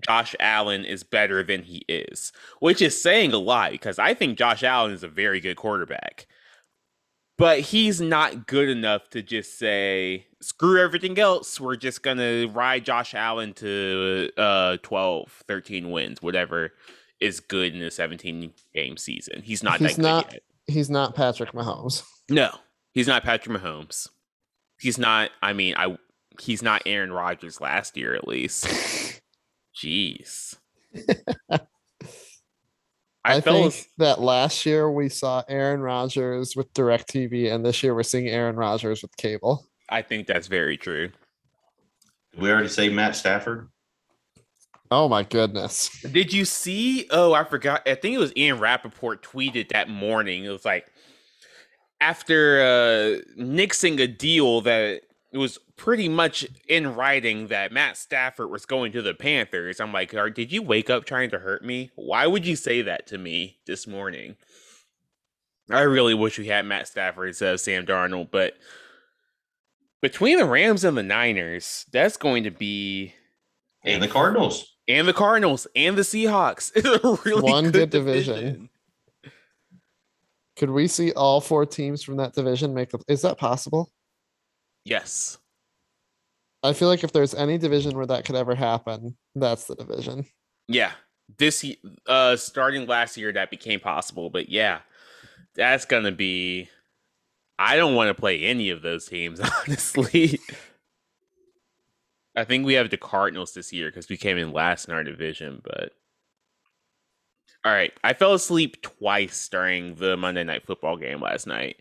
Josh 0.07 0.37
Allen 0.39 0.85
is 0.85 1.03
better 1.03 1.43
than 1.43 1.63
he 1.63 1.83
is, 1.89 2.31
which 2.61 2.83
is 2.83 3.01
saying 3.01 3.33
a 3.33 3.39
lot 3.39 3.73
because 3.73 3.99
I 3.99 4.13
think 4.13 4.37
Josh 4.37 4.63
Allen 4.63 4.93
is 4.93 5.03
a 5.03 5.09
very 5.09 5.41
good 5.41 5.57
quarterback. 5.57 6.27
But 7.43 7.59
he's 7.59 8.01
not 8.01 8.47
good 8.47 8.69
enough 8.69 9.11
to 9.11 9.21
just 9.21 9.59
say, 9.59 10.27
screw 10.41 10.81
everything 10.81 11.19
else. 11.19 11.59
We're 11.61 11.75
just 11.75 12.05
going 12.05 12.19
to 12.19 12.49
ride 12.55 12.85
Josh 12.85 13.17
Allen 13.17 13.53
to 13.55 14.31
uh, 14.39 14.77
12, 14.85 15.43
13 15.49 15.91
wins, 15.91 16.23
whatever 16.23 16.73
is 17.19 17.41
good 17.41 17.75
in 17.75 17.83
a 17.83 17.91
17 17.91 18.53
game 18.73 18.97
season. 18.97 19.43
He's 19.43 19.65
not 19.65 19.81
He's 19.81 19.97
that 19.97 19.97
good 19.97 20.03
not- 20.03 20.33
yet. 20.33 20.43
He's 20.69 20.89
not 20.89 21.17
Patrick 21.17 21.51
Mahomes. 21.51 22.05
No, 22.31 22.55
he's 22.95 23.09
not 23.09 23.25
Patrick 23.25 23.61
Mahomes. 23.61 24.09
He's 24.79 24.97
not, 24.97 25.31
I 25.43 25.53
mean, 25.53 25.75
I 25.77 25.99
he's 26.41 26.63
not 26.63 26.83
Aaron 26.87 27.13
Rodgers 27.13 27.61
last 27.61 27.97
year 27.97 28.15
at 28.15 28.29
least. 28.29 28.67
Jeez. 29.77 30.55
I, 33.25 33.37
I, 33.37 33.41
felt 33.41 33.73
think 33.73 33.89
that 33.99 34.21
last 34.21 34.67
year 34.67 34.91
we 34.91 35.09
saw 35.09 35.43
Aaron 35.49 35.81
Rodgers 35.81 36.57
with 36.57 36.73
DirecTV, 36.75 37.53
and 37.53 37.65
this 37.65 37.83
year 37.83 37.95
we're 37.95 38.03
seeing 38.03 38.29
Aaron 38.29 38.57
Rodgers 38.57 39.03
with 39.03 39.17
cable. 39.17 39.67
I 39.89 40.03
think 40.03 40.27
that's 40.27 40.49
very 40.49 40.77
true. 40.77 41.11
Did 42.33 42.43
we 42.43 42.51
already 42.51 42.69
say 42.69 42.89
Matt 42.89 43.15
Stafford? 43.15 43.69
Oh 44.91 45.09
my 45.09 45.23
goodness. 45.23 45.89
Did 46.03 46.33
you 46.33 46.45
see? 46.45 47.07
Oh, 47.11 47.33
I 47.33 47.45
forgot. 47.45 47.83
I 47.87 47.95
think 47.95 48.15
it 48.15 48.19
was 48.19 48.33
Ian 48.37 48.59
Rapoport 48.59 49.23
tweeted 49.23 49.69
that 49.69 49.89
morning. 49.89 50.45
It 50.45 50.51
was 50.51 50.65
like 50.65 50.87
after 52.01 52.61
uh, 52.61 53.41
nixing 53.41 54.01
a 54.01 54.07
deal 54.07 54.61
that 54.63 55.03
was 55.39 55.59
pretty 55.77 56.09
much 56.09 56.47
in 56.69 56.95
writing 56.95 57.47
that 57.49 57.73
Matt 57.73 57.97
Stafford 57.97 58.51
was 58.51 58.67
going 58.67 58.93
to 58.93 59.03
the 59.03 59.15
Panthers. 59.15 59.81
I'm 59.81 59.93
like, 59.93 60.13
"Are- 60.15 60.29
did 60.31 60.53
you 60.53 60.63
wake 60.63 60.91
up 60.91 61.05
trying 61.05 61.31
to 61.31 61.39
hurt 61.39 61.65
me? 61.65 61.91
Why 61.95 62.27
would 62.27 62.47
you 62.47 62.55
say 62.57 62.83
that 62.83 63.07
to 63.09 63.19
me 63.19 63.59
this 63.67 63.87
morning? 63.87 64.37
I 65.71 65.81
really 65.83 66.13
wish 66.15 66.39
we 66.39 66.49
had 66.49 66.67
Matt 66.67 66.89
Stafford 66.89 67.29
instead 67.29 67.55
of 67.55 67.61
Sam 67.61 67.87
Darnold, 67.87 68.31
but 68.31 68.55
between 70.03 70.37
the 70.39 70.45
Rams 70.45 70.85
and 70.85 70.99
the 70.99 71.03
Niners, 71.03 71.87
that's 71.93 72.17
going 72.17 72.45
to 72.45 72.51
be 72.51 73.15
And 73.85 74.03
the 74.03 74.09
Cardinals. 74.09 74.67
and 74.89 75.07
the 75.09 75.13
Cardinals 75.15 75.67
and 75.77 75.97
the 75.97 76.03
Seahawks. 76.03 76.73
It's 76.77 76.87
a 76.87 77.19
really 77.25 77.43
One 77.43 77.65
good, 77.67 77.73
good 77.75 77.91
division. 77.91 78.35
division. 78.35 78.69
Could 80.57 80.71
we 80.71 80.87
see 80.89 81.13
all 81.13 81.41
four 81.41 81.65
teams 81.65 82.03
from 82.03 82.17
that 82.19 82.35
division 82.35 82.75
make? 82.75 82.91
The, 82.91 82.99
is 83.09 83.23
that 83.23 83.39
possible? 83.39 83.91
Yes. 84.85 85.39
I 86.63 86.73
feel 86.73 86.89
like 86.89 87.03
if 87.05 87.13
there's 87.13 87.35
any 87.35 87.59
division 87.59 87.97
where 87.97 88.07
that 88.07 88.25
could 88.25 88.37
ever 88.37 88.55
happen, 88.55 89.17
that's 89.35 89.65
the 89.65 89.75
division. 89.75 90.27
Yeah. 90.69 90.93
This 91.39 91.65
uh 92.07 92.37
starting 92.37 92.87
last 92.87 93.17
year 93.17 93.33
that 93.33 93.51
became 93.51 93.81
possible, 93.81 94.31
but 94.31 94.49
yeah. 94.49 94.81
That's 95.55 95.85
going 95.85 96.05
to 96.05 96.13
be 96.13 96.69
I 97.59 97.77
don't 97.77 97.95
want 97.95 98.09
to 98.09 98.15
play 98.21 98.41
any 98.43 98.71
of 98.71 98.83
those 98.83 99.07
teams 99.07 99.41
honestly. 99.67 100.39
I 102.35 102.45
think 102.45 102.65
we 102.65 102.75
have 102.75 102.91
the 102.91 102.97
Cardinals 102.97 103.53
this 103.55 103.73
year 103.73 103.91
cuz 103.91 104.09
we 104.09 104.17
came 104.17 104.39
in 104.39 104.53
last 104.53 104.89
in 104.89 104.95
our 104.95 105.05
division, 105.05 105.61
but 105.65 105.93
All 107.65 107.73
right, 107.73 107.93
I 108.03 108.13
fell 108.15 108.35
asleep 108.35 108.83
twice 108.83 109.49
during 109.49 109.95
the 109.97 110.17
Monday 110.17 110.43
night 110.45 110.67
football 110.67 110.97
game 110.97 111.21
last 111.21 111.47
night. 111.47 111.77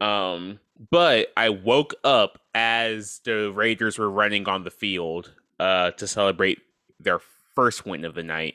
Um, 0.00 0.60
but 0.90 1.28
I 1.36 1.50
woke 1.50 1.94
up 2.04 2.40
as 2.54 3.20
the 3.24 3.52
Raiders 3.52 3.98
were 3.98 4.10
running 4.10 4.48
on 4.48 4.64
the 4.64 4.70
field 4.70 5.32
uh 5.58 5.90
to 5.92 6.06
celebrate 6.06 6.58
their 6.98 7.20
first 7.54 7.84
win 7.84 8.04
of 8.04 8.14
the 8.14 8.22
night. 8.22 8.54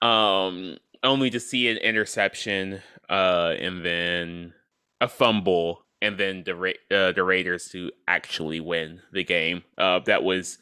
Um, 0.00 0.78
only 1.02 1.30
to 1.30 1.40
see 1.40 1.68
an 1.68 1.78
interception 1.78 2.82
uh 3.08 3.54
and 3.58 3.84
then 3.84 4.54
a 5.00 5.08
fumble 5.08 5.84
and 6.00 6.18
then 6.18 6.44
the 6.44 6.54
Ra- 6.54 6.70
uh, 6.90 7.12
the 7.12 7.24
Raiders 7.24 7.68
to 7.70 7.90
actually 8.06 8.60
win 8.60 9.02
the 9.12 9.24
game. 9.24 9.64
Uh 9.76 9.98
that 10.00 10.22
was 10.22 10.58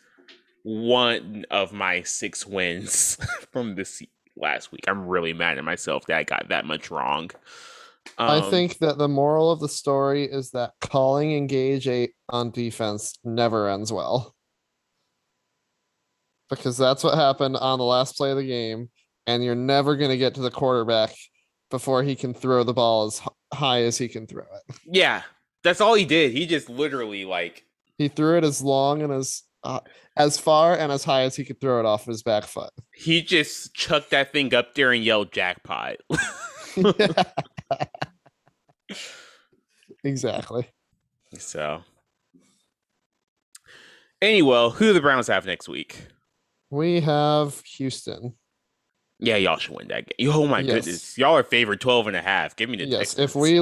one 0.63 1.45
of 1.51 1.73
my 1.73 2.03
six 2.03 2.47
wins 2.47 3.19
from 3.53 3.75
this 3.75 4.03
last 4.37 4.73
week. 4.73 4.85
I'm 4.89 5.07
really 5.07 5.35
mad 5.35 5.59
at 5.59 5.65
myself 5.65 6.07
that 6.07 6.17
I 6.17 6.25
got 6.25 6.49
that 6.49 6.65
much 6.65 6.91
wrong. 6.91 7.31
I 8.19 8.39
Um, 8.39 8.51
think 8.51 8.79
that 8.79 8.99
the 8.99 9.09
moral 9.09 9.51
of 9.51 9.61
the 9.61 9.69
story 9.69 10.25
is 10.25 10.51
that 10.51 10.73
calling 10.81 11.33
engage 11.33 11.89
eight 11.89 12.13
on 12.29 12.51
defense 12.51 13.19
never 13.25 13.69
ends 13.69 13.93
well. 13.93 14.35
Because 16.51 16.77
that's 16.77 17.03
what 17.03 17.15
happened 17.15 17.57
on 17.57 17.79
the 17.79 17.85
last 17.85 18.17
play 18.17 18.31
of 18.31 18.37
the 18.37 18.47
game, 18.47 18.91
and 19.27 19.43
you're 19.43 19.55
never 19.55 19.97
going 19.97 20.11
to 20.11 20.17
get 20.19 20.35
to 20.35 20.43
the 20.43 20.51
quarterback 20.51 21.15
before 21.71 22.03
he 22.03 22.15
can 22.15 22.35
throw 22.35 22.63
the 22.63 22.75
ball 22.75 23.07
as 23.07 23.21
high 23.53 23.83
as 23.83 23.97
he 23.97 24.09
can 24.09 24.27
throw 24.27 24.43
it. 24.45 24.77
Yeah, 24.85 25.23
that's 25.65 25.81
all 25.81 25.95
he 25.95 26.05
did. 26.05 26.33
He 26.33 26.47
just 26.47 26.69
literally 26.69 27.25
like 27.25 27.65
He 27.97 28.09
threw 28.09 28.37
it 28.37 28.45
as 28.45 28.63
long 28.63 29.03
and 29.03 29.13
as 29.13 29.43
uh, 29.65 29.81
as 30.17 30.37
far 30.39 30.77
and 30.77 30.93
as 30.93 31.03
high 31.03 31.23
as 31.23 31.35
he 31.35 31.45
could 31.45 31.59
throw 31.61 31.81
it 31.81 31.87
off 31.87 32.03
of 32.03 32.09
his 32.09 32.23
back 32.23 32.45
foot. 32.45 32.71
he 32.93 33.23
just 33.23 33.75
chucked 33.75 34.11
that 34.11 34.31
thing 34.31 34.53
up 34.55 34.75
there 34.75 34.93
and 34.93 35.03
yelled 35.03 35.33
jackpot. 35.33 35.97
exactly. 40.05 40.67
so 41.39 41.83
anyway, 44.23 44.71
who 44.71 44.85
do 44.87 44.93
the 44.93 45.01
Browns 45.01 45.27
have 45.29 45.47
next 45.47 45.69
week? 45.69 46.07
We 46.71 47.01
have 47.01 47.61
Houston. 47.77 48.35
Yeah, 49.21 49.37
y'all 49.37 49.59
should 49.59 49.75
win 49.77 49.89
that 49.89 50.07
game. 50.19 50.31
Oh 50.33 50.47
my 50.47 50.61
Yes. 50.61 50.75
goodness. 50.85 51.19
Y'all 51.19 51.37
are 51.37 51.45
favored 51.45 51.81
12 51.81 52.09
and 52.09 52.17
a 52.17 52.23
half. 52.23 52.57
Give 52.57 52.69
me 52.69 52.77
the 52.79 52.87
Yes, 52.87 53.15
Texans. 53.15 53.31
if 53.31 53.37
we, 53.37 53.61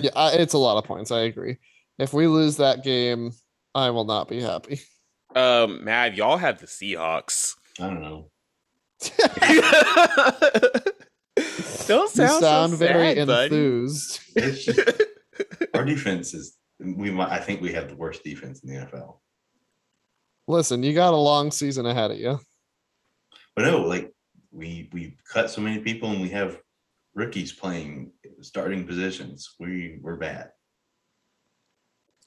yeah, 0.00 0.10
I- 0.14 0.34
it's 0.36 0.54
a 0.54 0.58
lot 0.58 0.78
of 0.78 0.84
points. 0.84 1.10
I 1.10 1.22
agree. 1.22 1.58
If 1.98 2.12
we 2.12 2.26
lose 2.26 2.56
that 2.58 2.82
game, 2.84 3.32
I 3.74 3.90
will 3.90 4.04
not 4.04 4.28
be 4.28 4.40
happy. 4.40 4.80
um 5.34 5.84
Mav, 5.84 6.14
y'all 6.14 6.36
have 6.36 6.60
the 6.60 6.66
Seahawks. 6.66 7.56
I 7.80 7.84
don't 7.88 8.00
know. 8.02 8.30
Don't 11.92 12.16
you 12.16 12.26
sound, 12.26 12.40
sound 12.40 12.72
so 12.72 12.78
very 12.78 13.14
sad, 13.14 13.28
enthused. 13.28 14.20
It's 14.36 14.68
our 15.74 15.84
defense 15.84 16.32
is 16.34 16.56
we 16.78 17.10
might 17.10 17.30
I 17.30 17.38
think 17.38 17.60
we 17.60 17.72
have 17.72 17.88
the 17.88 17.96
worst 17.96 18.24
defense 18.24 18.62
in 18.62 18.70
the 18.70 18.86
NFL. 18.86 19.18
Listen, 20.48 20.82
you 20.82 20.94
got 20.94 21.14
a 21.14 21.16
long 21.16 21.50
season 21.50 21.86
ahead 21.86 22.10
of 22.10 22.18
you. 22.18 22.40
But 23.54 23.66
no, 23.66 23.82
like 23.82 24.10
we 24.50 24.88
we 24.92 25.16
cut 25.30 25.50
so 25.50 25.60
many 25.60 25.80
people 25.80 26.10
and 26.10 26.22
we 26.22 26.30
have 26.30 26.58
rookies 27.14 27.52
playing 27.52 28.12
starting 28.40 28.86
positions. 28.86 29.54
We 29.60 29.98
we're 30.00 30.16
bad. 30.16 30.50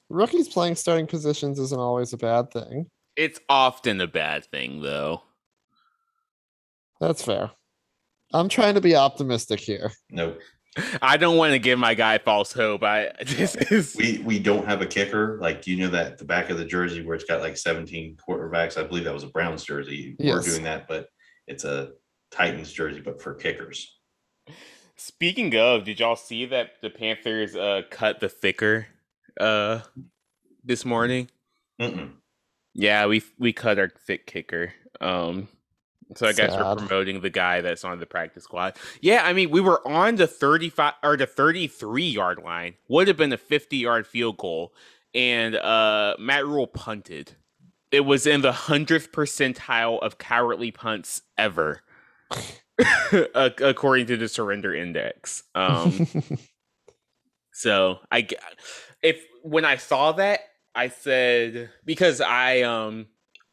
Rookies 0.08 0.48
playing 0.48 0.76
starting 0.76 1.08
positions 1.08 1.58
isn't 1.58 1.80
always 1.80 2.12
a 2.12 2.16
bad 2.16 2.52
thing. 2.52 2.86
It's 3.16 3.40
often 3.48 4.00
a 4.00 4.06
bad 4.06 4.44
thing 4.44 4.80
though. 4.80 5.22
That's 7.00 7.22
fair. 7.22 7.50
I'm 8.32 8.48
trying 8.48 8.74
to 8.74 8.80
be 8.80 8.96
optimistic 8.96 9.60
here. 9.60 9.92
No, 10.10 10.36
I 11.00 11.16
don't 11.16 11.36
want 11.36 11.52
to 11.52 11.58
give 11.58 11.78
my 11.78 11.94
guy 11.94 12.18
false 12.18 12.52
hope. 12.52 12.82
I 12.82 13.12
this 13.26 13.54
is 13.56 13.96
we 13.96 14.18
we 14.24 14.38
don't 14.38 14.66
have 14.66 14.82
a 14.82 14.86
kicker. 14.86 15.38
Like 15.40 15.66
you 15.66 15.76
know 15.76 15.88
that 15.88 16.18
the 16.18 16.24
back 16.24 16.50
of 16.50 16.58
the 16.58 16.64
jersey 16.64 17.04
where 17.04 17.14
it's 17.14 17.24
got 17.24 17.40
like 17.40 17.56
17 17.56 18.16
quarterbacks. 18.16 18.78
I 18.78 18.86
believe 18.86 19.04
that 19.04 19.14
was 19.14 19.22
a 19.22 19.28
Browns 19.28 19.64
jersey. 19.64 20.16
We're 20.18 20.42
doing 20.42 20.64
that, 20.64 20.88
but 20.88 21.08
it's 21.46 21.64
a 21.64 21.92
Titans 22.30 22.72
jersey, 22.72 23.00
but 23.00 23.22
for 23.22 23.34
kickers. 23.34 23.98
Speaking 24.96 25.54
of, 25.56 25.84
did 25.84 26.00
y'all 26.00 26.16
see 26.16 26.46
that 26.46 26.72
the 26.82 26.90
Panthers 26.90 27.54
uh 27.54 27.82
cut 27.90 28.20
the 28.20 28.28
thicker 28.28 28.86
uh 29.40 29.80
this 30.64 30.84
morning? 30.84 31.30
Mm-mm. 31.80 32.12
Yeah, 32.74 33.06
we 33.06 33.22
we 33.38 33.52
cut 33.52 33.78
our 33.78 33.90
thick 34.06 34.26
kicker. 34.26 34.74
Um 35.00 35.48
so 36.14 36.26
I 36.26 36.32
guess 36.32 36.52
we're 36.52 36.76
promoting 36.76 37.20
the 37.20 37.30
guy 37.30 37.60
that's 37.60 37.84
on 37.84 37.98
the 37.98 38.06
practice 38.06 38.44
squad. 38.44 38.76
Yeah, 39.00 39.22
I 39.24 39.32
mean, 39.32 39.50
we 39.50 39.60
were 39.60 39.86
on 39.86 40.16
the 40.16 40.26
35 40.26 40.94
or 41.02 41.16
the 41.16 41.26
33 41.26 42.04
yard 42.04 42.42
line. 42.42 42.74
Would 42.88 43.08
have 43.08 43.16
been 43.16 43.32
a 43.32 43.38
50 43.38 43.76
yard 43.76 44.06
field 44.06 44.36
goal 44.36 44.72
and 45.14 45.56
uh 45.56 46.16
Matt 46.18 46.46
Rhule 46.46 46.66
punted. 46.66 47.32
It 47.90 48.00
was 48.00 48.26
in 48.26 48.42
the 48.42 48.52
100th 48.52 49.10
percentile 49.10 50.00
of 50.00 50.18
cowardly 50.18 50.70
punts 50.70 51.22
ever. 51.38 51.82
according 53.34 54.06
to 54.06 54.16
the 54.16 54.28
surrender 54.28 54.74
index. 54.74 55.42
Um 55.54 56.06
So 57.56 58.00
I, 58.12 58.28
if 59.02 59.24
when 59.42 59.64
I 59.64 59.76
saw 59.76 60.12
that, 60.12 60.40
I 60.74 60.88
said 60.88 61.70
because 61.86 62.20
I 62.20 62.60
um 62.62 63.06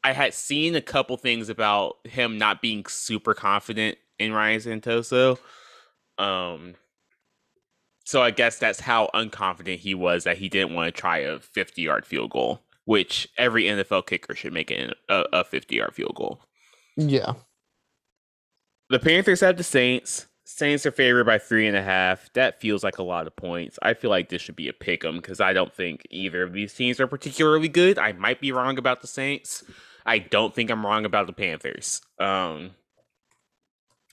I 0.03 0.11
had 0.13 0.33
seen 0.33 0.75
a 0.75 0.81
couple 0.81 1.15
things 1.17 1.49
about 1.49 1.97
him 2.05 2.37
not 2.37 2.61
being 2.61 2.85
super 2.87 3.33
confident 3.33 3.97
in 4.19 4.33
Ryan 4.33 4.59
Santoso. 4.59 5.37
Um 6.17 6.75
so 8.05 8.21
I 8.21 8.31
guess 8.31 8.59
that's 8.59 8.81
how 8.81 9.09
unconfident 9.13 9.77
he 9.79 9.95
was 9.95 10.25
that 10.25 10.37
he 10.37 10.49
didn't 10.49 10.73
want 10.75 10.93
to 10.93 11.01
try 11.01 11.19
a 11.19 11.39
50-yard 11.39 12.05
field 12.05 12.31
goal, 12.31 12.61
which 12.83 13.29
every 13.37 13.63
NFL 13.63 14.07
kicker 14.07 14.35
should 14.35 14.51
make 14.51 14.71
a, 14.71 14.93
a 15.09 15.45
50-yard 15.45 15.95
field 15.95 16.13
goal. 16.15 16.41
yeah. 16.97 17.33
The 18.89 18.99
Panthers 18.99 19.39
have 19.39 19.55
the 19.57 19.63
Saints. 19.63 20.27
Saints 20.43 20.85
are 20.85 20.91
favored 20.91 21.23
by 21.23 21.39
three 21.39 21.65
and 21.65 21.77
a 21.77 21.81
half. 21.81 22.29
That 22.33 22.59
feels 22.59 22.83
like 22.83 22.97
a 22.97 23.03
lot 23.03 23.25
of 23.25 23.35
points. 23.37 23.79
I 23.81 23.93
feel 23.93 24.09
like 24.09 24.27
this 24.29 24.41
should 24.41 24.57
be 24.57 24.67
a 24.67 24.73
pick 24.73 25.03
'em 25.05 25.15
because 25.15 25.39
I 25.39 25.53
don't 25.53 25.73
think 25.73 26.05
either 26.11 26.43
of 26.43 26.51
these 26.53 26.73
teams 26.73 26.99
are 26.99 27.07
particularly 27.07 27.69
good. 27.69 27.97
I 27.97 28.11
might 28.11 28.41
be 28.41 28.51
wrong 28.51 28.77
about 28.77 29.01
the 29.01 29.07
Saints. 29.07 29.63
I 30.05 30.19
don't 30.19 30.53
think 30.53 30.69
I'm 30.69 30.85
wrong 30.85 31.05
about 31.05 31.27
the 31.27 31.33
Panthers. 31.33 32.01
Um, 32.19 32.71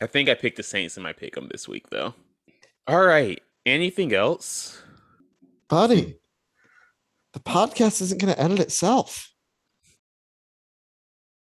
I 0.00 0.06
think 0.06 0.28
I 0.28 0.34
picked 0.34 0.56
the 0.56 0.62
Saints 0.62 0.96
in 0.96 1.02
my 1.02 1.12
pick 1.12 1.36
'em 1.36 1.48
this 1.50 1.68
week 1.68 1.90
though. 1.90 2.14
All 2.86 3.02
right. 3.04 3.40
Anything 3.66 4.14
else? 4.14 4.82
Buddy, 5.68 6.18
the 7.32 7.40
podcast 7.40 8.00
isn't 8.02 8.20
going 8.20 8.32
to 8.34 8.40
edit 8.40 8.58
itself. 8.58 9.32